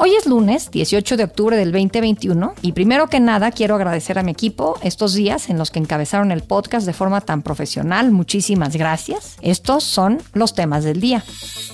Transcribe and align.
Hoy 0.00 0.14
es 0.14 0.26
lunes, 0.26 0.70
18 0.70 1.16
de 1.16 1.24
octubre 1.24 1.56
del 1.56 1.72
2021, 1.72 2.54
y 2.62 2.70
primero 2.70 3.08
que 3.08 3.18
nada 3.18 3.50
quiero 3.50 3.74
agradecer 3.74 4.16
a 4.16 4.22
mi 4.22 4.30
equipo 4.30 4.78
estos 4.80 5.12
días 5.14 5.50
en 5.50 5.58
los 5.58 5.72
que 5.72 5.80
encabezaron 5.80 6.30
el 6.30 6.44
podcast 6.44 6.86
de 6.86 6.92
forma 6.92 7.20
tan 7.20 7.42
profesional. 7.42 8.12
Muchísimas 8.12 8.76
gracias. 8.76 9.34
Estos 9.42 9.82
son 9.82 10.22
los 10.34 10.54
temas 10.54 10.84
del 10.84 11.00
día. 11.00 11.24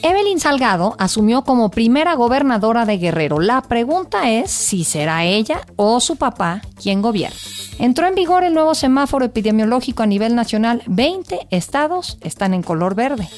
Evelyn 0.03 0.41
Salgado 0.41 0.97
asumió 0.99 1.45
como 1.45 1.71
primera 1.71 2.15
gobernadora 2.15 2.87
de 2.87 2.97
Guerrero. 2.97 3.41
La 3.41 3.61
pregunta 3.61 4.31
es 4.31 4.51
si 4.51 4.85
será 4.85 5.27
ella 5.27 5.61
o 5.77 6.01
su 6.01 6.17
papá 6.17 6.63
quien 6.83 7.03
gobierna. 7.03 7.37
Entró 7.79 8.07
en 8.07 8.15
vigor 8.15 8.43
el 8.45 8.55
nuevo 8.55 8.75
semáforo 8.75 9.27
epidemiológico 9.27 10.03
a 10.03 10.07
nivel 10.07 10.35
nacional. 10.35 10.83
20 10.87 11.49
estados 11.51 12.17
están 12.23 12.55
en 12.55 12.63
color 12.63 12.95
verde. 12.95 13.29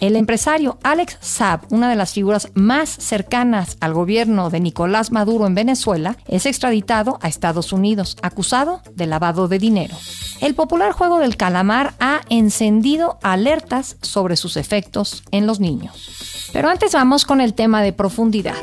El 0.00 0.14
empresario 0.14 0.78
Alex 0.84 1.18
Saab, 1.20 1.62
una 1.70 1.90
de 1.90 1.96
las 1.96 2.12
figuras 2.12 2.52
más 2.54 2.88
cercanas 2.88 3.76
al 3.80 3.94
gobierno 3.94 4.48
de 4.48 4.60
Nicolás 4.60 5.10
Maduro 5.10 5.46
en 5.46 5.56
Venezuela, 5.56 6.16
es 6.28 6.46
extraditado 6.46 7.18
a 7.20 7.26
Estados 7.26 7.72
Unidos, 7.72 8.16
acusado 8.22 8.80
de 8.94 9.06
lavado 9.06 9.48
de 9.48 9.58
dinero. 9.58 9.96
El 10.40 10.54
popular 10.54 10.92
juego 10.92 11.18
del 11.18 11.36
calamar 11.36 11.94
ha 11.98 12.20
encendido 12.28 13.18
alertas 13.24 13.96
sobre 14.00 14.36
sus 14.36 14.56
efectos 14.56 15.24
en 15.32 15.48
los 15.48 15.58
niños. 15.58 16.50
Pero 16.52 16.68
antes 16.68 16.92
vamos 16.92 17.24
con 17.24 17.40
el 17.40 17.54
tema 17.54 17.82
de 17.82 17.92
profundidad. 17.92 18.54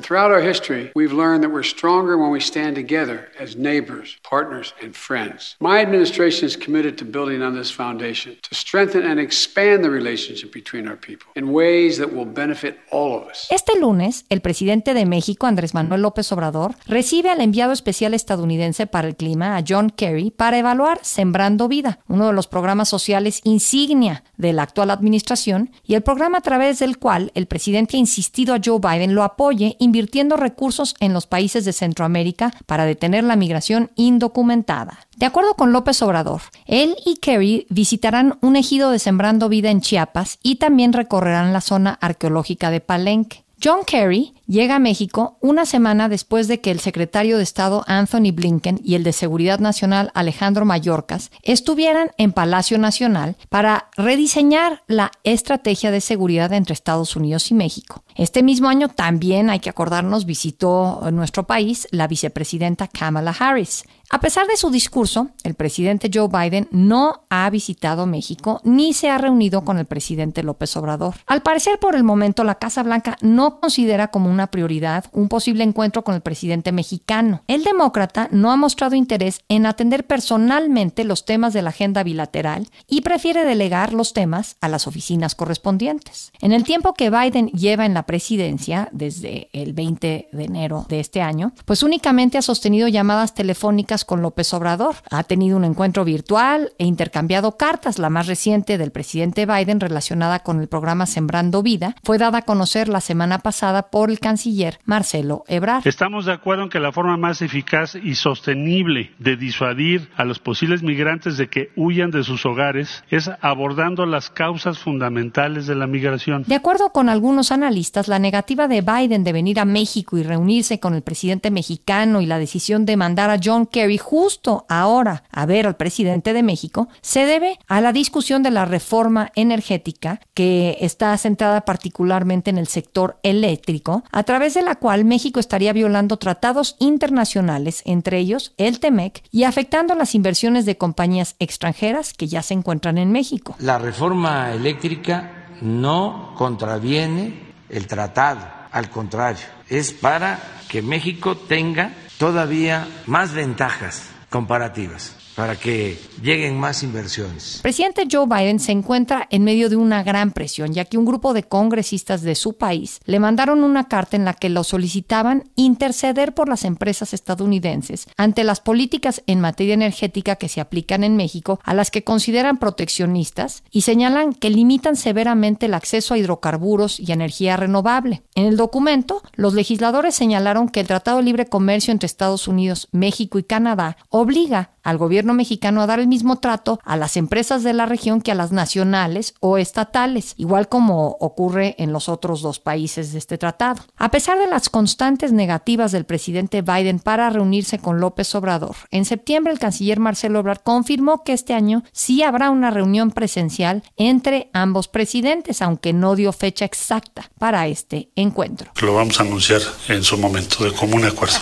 Throughout 0.00 0.30
our 0.30 0.40
history, 0.40 0.90
we've 0.94 1.12
learned 1.12 1.42
that 1.42 1.50
we're 1.50 1.62
stronger 1.62 2.16
when 2.16 2.30
we 2.30 2.40
stand 2.40 2.76
together 2.76 3.28
as 3.38 3.56
neighbors, 3.56 4.16
partners, 4.32 4.74
and 4.82 4.94
friends. 4.94 5.56
My 5.60 5.82
administration 5.82 6.46
is 6.46 6.56
committed 6.56 6.96
to 6.96 7.04
building 7.04 7.42
on 7.42 7.54
this 7.54 7.70
foundation 7.70 8.38
to 8.48 8.54
strengthen 8.54 9.04
and 9.04 9.20
expand 9.20 9.84
the 9.84 9.90
relationship 9.90 10.50
between 10.54 10.88
our 10.88 10.96
people 10.96 11.26
in 11.34 11.52
ways 11.52 11.98
that 11.98 12.14
will 12.14 12.24
benefit 12.24 12.78
all 12.90 13.14
of 13.14 13.28
us. 13.28 13.46
Este 13.50 13.78
lunes, 13.78 14.24
el 14.30 14.40
presidente 14.40 14.94
de 14.94 15.04
México, 15.04 15.46
Andrés 15.46 15.74
Manuel 15.74 16.00
López 16.00 16.32
Obrador, 16.32 16.76
recibe 16.86 17.28
al 17.28 17.42
enviado 17.42 17.72
especial 17.72 18.14
estadounidense 18.14 18.86
para 18.86 19.06
el 19.06 19.16
clima, 19.16 19.58
a 19.58 19.64
John 19.68 19.90
Kerry, 19.90 20.30
para 20.30 20.56
evaluar 20.56 21.00
Sembrando 21.02 21.68
Vida, 21.68 21.98
uno 22.08 22.28
de 22.28 22.32
los 22.32 22.48
programas 22.48 22.88
sociales 22.88 23.42
insignia 23.44 24.24
de 24.38 24.54
la 24.54 24.62
actual 24.62 24.90
administración 24.90 25.72
y 25.84 25.94
el 25.94 26.02
programa 26.02 26.38
a 26.38 26.42
través 26.42 26.78
del 26.78 26.96
cual 26.96 27.32
el 27.34 27.46
presidente 27.46 27.98
ha 27.98 28.00
insistido 28.00 28.54
a 28.54 28.60
Joe 28.64 28.78
Biden 28.80 29.14
lo 29.14 29.24
apoye 29.24 29.76
invirtiendo 29.78 30.38
recursos 30.38 30.94
en 31.00 31.12
los 31.12 31.26
países 31.26 31.66
de 31.66 31.74
Centroamérica 31.74 32.54
para 32.64 32.86
detener 32.86 33.24
la 33.24 33.36
migración 33.36 33.90
indocumentada. 34.22 34.98
De 35.16 35.26
acuerdo 35.26 35.54
con 35.54 35.72
López 35.72 36.00
Obrador, 36.02 36.42
él 36.66 36.96
y 37.04 37.16
Kerry 37.16 37.66
visitarán 37.70 38.38
un 38.40 38.56
ejido 38.56 38.90
de 38.90 39.00
Sembrando 39.00 39.48
Vida 39.48 39.70
en 39.70 39.80
Chiapas 39.80 40.38
y 40.42 40.56
también 40.56 40.92
recorrerán 40.92 41.52
la 41.52 41.60
zona 41.60 41.98
arqueológica 42.00 42.70
de 42.70 42.80
Palenque. 42.80 43.44
John 43.64 43.84
Kerry 43.86 44.34
llega 44.48 44.76
a 44.76 44.80
México 44.80 45.38
una 45.40 45.66
semana 45.66 46.08
después 46.08 46.48
de 46.48 46.60
que 46.60 46.72
el 46.72 46.80
secretario 46.80 47.36
de 47.36 47.44
Estado 47.44 47.84
Anthony 47.86 48.32
Blinken 48.32 48.80
y 48.82 48.96
el 48.96 49.04
de 49.04 49.12
Seguridad 49.12 49.60
Nacional 49.60 50.10
Alejandro 50.14 50.64
Mayorkas 50.64 51.30
estuvieran 51.42 52.10
en 52.18 52.32
Palacio 52.32 52.76
Nacional 52.78 53.36
para 53.50 53.88
rediseñar 53.96 54.82
la 54.88 55.12
estrategia 55.22 55.92
de 55.92 56.00
seguridad 56.00 56.52
entre 56.52 56.74
Estados 56.74 57.14
Unidos 57.14 57.52
y 57.52 57.54
México. 57.54 58.02
Este 58.16 58.42
mismo 58.42 58.68
año 58.68 58.88
también, 58.88 59.48
hay 59.48 59.60
que 59.60 59.70
acordarnos, 59.70 60.26
visitó 60.26 61.08
nuestro 61.12 61.46
país 61.46 61.86
la 61.92 62.08
vicepresidenta 62.08 62.88
Kamala 62.88 63.34
Harris. 63.38 63.84
A 64.14 64.20
pesar 64.20 64.46
de 64.46 64.58
su 64.58 64.68
discurso, 64.68 65.30
el 65.42 65.54
presidente 65.54 66.10
Joe 66.12 66.28
Biden 66.28 66.68
no 66.70 67.24
ha 67.30 67.48
visitado 67.48 68.04
México 68.04 68.60
ni 68.62 68.92
se 68.92 69.08
ha 69.08 69.16
reunido 69.16 69.64
con 69.64 69.78
el 69.78 69.86
presidente 69.86 70.42
López 70.42 70.76
Obrador. 70.76 71.14
Al 71.26 71.40
parecer, 71.40 71.78
por 71.78 71.96
el 71.96 72.04
momento, 72.04 72.44
la 72.44 72.56
Casa 72.56 72.82
Blanca 72.82 73.16
no 73.22 73.58
considera 73.58 74.08
como 74.08 74.30
una 74.30 74.48
prioridad 74.48 75.06
un 75.12 75.28
posible 75.28 75.64
encuentro 75.64 76.04
con 76.04 76.14
el 76.14 76.20
presidente 76.20 76.72
mexicano. 76.72 77.42
El 77.48 77.64
demócrata 77.64 78.28
no 78.32 78.52
ha 78.52 78.56
mostrado 78.56 78.96
interés 78.96 79.40
en 79.48 79.64
atender 79.64 80.06
personalmente 80.06 81.04
los 81.04 81.24
temas 81.24 81.54
de 81.54 81.62
la 81.62 81.70
agenda 81.70 82.02
bilateral 82.02 82.68
y 82.86 83.00
prefiere 83.00 83.46
delegar 83.46 83.94
los 83.94 84.12
temas 84.12 84.56
a 84.60 84.68
las 84.68 84.86
oficinas 84.86 85.34
correspondientes. 85.34 86.32
En 86.42 86.52
el 86.52 86.64
tiempo 86.64 86.92
que 86.92 87.08
Biden 87.08 87.46
lleva 87.48 87.86
en 87.86 87.94
la 87.94 88.02
presidencia, 88.02 88.90
desde 88.92 89.48
el 89.54 89.72
20 89.72 90.28
de 90.30 90.44
enero 90.44 90.84
de 90.90 91.00
este 91.00 91.22
año, 91.22 91.54
pues 91.64 91.82
únicamente 91.82 92.36
ha 92.36 92.42
sostenido 92.42 92.88
llamadas 92.88 93.32
telefónicas 93.32 94.01
con 94.04 94.22
López 94.22 94.52
Obrador. 94.54 94.96
Ha 95.10 95.24
tenido 95.24 95.56
un 95.56 95.64
encuentro 95.64 96.04
virtual 96.04 96.72
e 96.78 96.86
intercambiado 96.86 97.56
cartas. 97.56 97.98
La 97.98 98.10
más 98.10 98.26
reciente 98.26 98.78
del 98.78 98.90
presidente 98.90 99.46
Biden 99.46 99.80
relacionada 99.80 100.40
con 100.40 100.60
el 100.60 100.68
programa 100.68 101.06
Sembrando 101.06 101.62
Vida 101.62 101.94
fue 102.04 102.18
dada 102.18 102.38
a 102.38 102.42
conocer 102.42 102.88
la 102.88 103.00
semana 103.00 103.38
pasada 103.38 103.90
por 103.90 104.10
el 104.10 104.20
canciller 104.20 104.78
Marcelo 104.84 105.44
Ebrard. 105.48 105.86
Estamos 105.86 106.26
de 106.26 106.32
acuerdo 106.32 106.64
en 106.64 106.70
que 106.70 106.80
la 106.80 106.92
forma 106.92 107.16
más 107.16 107.42
eficaz 107.42 107.94
y 107.94 108.14
sostenible 108.14 109.12
de 109.18 109.36
disuadir 109.36 110.10
a 110.16 110.24
los 110.24 110.38
posibles 110.38 110.82
migrantes 110.82 111.36
de 111.36 111.48
que 111.48 111.70
huyan 111.76 112.10
de 112.10 112.24
sus 112.24 112.46
hogares 112.46 113.04
es 113.10 113.30
abordando 113.40 114.06
las 114.06 114.30
causas 114.30 114.78
fundamentales 114.78 115.66
de 115.66 115.74
la 115.74 115.86
migración. 115.86 116.44
De 116.46 116.54
acuerdo 116.54 116.90
con 116.90 117.08
algunos 117.08 117.52
analistas, 117.52 118.08
la 118.08 118.18
negativa 118.18 118.68
de 118.68 118.80
Biden 118.80 119.24
de 119.24 119.32
venir 119.32 119.60
a 119.60 119.64
México 119.64 120.16
y 120.18 120.22
reunirse 120.22 120.80
con 120.80 120.94
el 120.94 121.02
presidente 121.02 121.50
mexicano 121.50 122.20
y 122.20 122.26
la 122.26 122.38
decisión 122.38 122.86
de 122.86 122.96
mandar 122.96 123.30
a 123.30 123.38
John 123.42 123.66
Kerry 123.66 123.81
justo 123.98 124.64
ahora 124.68 125.24
a 125.30 125.46
ver 125.46 125.66
al 125.66 125.76
presidente 125.76 126.32
de 126.32 126.42
México 126.42 126.88
se 127.00 127.26
debe 127.26 127.58
a 127.66 127.80
la 127.80 127.92
discusión 127.92 128.42
de 128.42 128.50
la 128.50 128.64
reforma 128.64 129.30
energética 129.34 130.20
que 130.34 130.76
está 130.80 131.16
centrada 131.18 131.62
particularmente 131.62 132.50
en 132.50 132.58
el 132.58 132.66
sector 132.66 133.18
eléctrico, 133.22 134.04
a 134.10 134.22
través 134.22 134.54
de 134.54 134.62
la 134.62 134.76
cual 134.76 135.04
México 135.04 135.40
estaría 135.40 135.72
violando 135.72 136.16
tratados 136.16 136.76
internacionales, 136.78 137.82
entre 137.84 138.18
ellos 138.18 138.54
el 138.56 138.80
TEMEC, 138.80 139.22
y 139.30 139.44
afectando 139.44 139.94
las 139.94 140.14
inversiones 140.14 140.66
de 140.66 140.76
compañías 140.76 141.36
extranjeras 141.38 142.12
que 142.14 142.28
ya 142.28 142.42
se 142.42 142.54
encuentran 142.54 142.98
en 142.98 143.12
México. 143.12 143.56
La 143.58 143.78
reforma 143.78 144.52
eléctrica 144.52 145.46
no 145.60 146.34
contraviene 146.36 147.52
el 147.68 147.86
tratado, 147.86 148.40
al 148.70 148.90
contrario, 148.90 149.44
es 149.68 149.92
para 149.92 150.38
que 150.68 150.82
México 150.82 151.36
tenga 151.36 151.92
todavía 152.22 152.86
más 153.06 153.34
ventajas 153.34 154.08
comparativas 154.30 155.21
para 155.34 155.56
que 155.56 155.98
lleguen 156.22 156.58
más 156.58 156.82
inversiones. 156.82 157.60
Presidente 157.62 158.06
Joe 158.10 158.26
Biden 158.26 158.60
se 158.60 158.72
encuentra 158.72 159.26
en 159.30 159.44
medio 159.44 159.68
de 159.70 159.76
una 159.76 160.02
gran 160.02 160.32
presión, 160.32 160.72
ya 160.72 160.84
que 160.84 160.98
un 160.98 161.04
grupo 161.04 161.32
de 161.32 161.44
congresistas 161.44 162.22
de 162.22 162.34
su 162.34 162.56
país 162.56 163.00
le 163.04 163.18
mandaron 163.18 163.64
una 163.64 163.88
carta 163.88 164.16
en 164.16 164.24
la 164.24 164.34
que 164.34 164.48
lo 164.48 164.64
solicitaban 164.64 165.50
interceder 165.56 166.34
por 166.34 166.48
las 166.48 166.64
empresas 166.64 167.14
estadounidenses 167.14 168.06
ante 168.16 168.44
las 168.44 168.60
políticas 168.60 169.22
en 169.26 169.40
materia 169.40 169.74
energética 169.74 170.36
que 170.36 170.48
se 170.48 170.60
aplican 170.60 171.04
en 171.04 171.16
México, 171.16 171.60
a 171.64 171.74
las 171.74 171.90
que 171.90 172.04
consideran 172.04 172.58
proteccionistas 172.58 173.62
y 173.70 173.82
señalan 173.82 174.32
que 174.32 174.50
limitan 174.50 174.96
severamente 174.96 175.66
el 175.66 175.74
acceso 175.74 176.14
a 176.14 176.18
hidrocarburos 176.18 177.00
y 177.00 177.12
energía 177.12 177.56
renovable. 177.56 178.22
En 178.34 178.46
el 178.46 178.56
documento, 178.56 179.22
los 179.34 179.54
legisladores 179.54 180.14
señalaron 180.14 180.68
que 180.68 180.80
el 180.80 180.86
Tratado 180.86 181.18
de 181.18 181.24
Libre 181.24 181.46
Comercio 181.46 181.92
entre 181.92 182.06
Estados 182.06 182.48
Unidos, 182.48 182.88
México 182.92 183.38
y 183.38 183.44
Canadá 183.44 183.96
obliga 184.08 184.71
al 184.82 184.98
gobierno 184.98 185.34
mexicano 185.34 185.82
a 185.82 185.86
dar 185.86 186.00
el 186.00 186.08
mismo 186.08 186.38
trato 186.38 186.80
a 186.84 186.96
las 186.96 187.16
empresas 187.16 187.62
de 187.62 187.72
la 187.72 187.86
región 187.86 188.20
que 188.20 188.32
a 188.32 188.34
las 188.34 188.52
nacionales 188.52 189.34
o 189.40 189.58
estatales, 189.58 190.34
igual 190.36 190.68
como 190.68 191.16
ocurre 191.20 191.74
en 191.78 191.92
los 191.92 192.08
otros 192.08 192.42
dos 192.42 192.60
países 192.60 193.12
de 193.12 193.18
este 193.18 193.38
tratado. 193.38 193.82
A 193.96 194.10
pesar 194.10 194.38
de 194.38 194.46
las 194.46 194.68
constantes 194.68 195.32
negativas 195.32 195.92
del 195.92 196.04
presidente 196.04 196.62
Biden 196.62 196.98
para 196.98 197.30
reunirse 197.30 197.78
con 197.78 198.00
López 198.00 198.34
Obrador, 198.34 198.76
en 198.90 199.04
septiembre 199.04 199.52
el 199.52 199.58
canciller 199.58 200.00
Marcelo 200.00 200.40
Ebrard 200.40 200.62
confirmó 200.62 201.22
que 201.24 201.32
este 201.32 201.54
año 201.54 201.82
sí 201.92 202.22
habrá 202.22 202.50
una 202.50 202.70
reunión 202.70 203.10
presencial 203.10 203.82
entre 203.96 204.50
ambos 204.52 204.88
presidentes, 204.88 205.62
aunque 205.62 205.92
no 205.92 206.16
dio 206.16 206.32
fecha 206.32 206.64
exacta 206.64 207.30
para 207.38 207.66
este 207.66 208.10
encuentro. 208.16 208.70
Lo 208.80 208.94
vamos 208.94 209.18
a 209.20 209.22
anunciar 209.22 209.60
en 209.88 210.02
su 210.02 210.18
momento 210.18 210.64
de 210.64 210.72
común 210.72 211.04
acuerdo. 211.04 211.36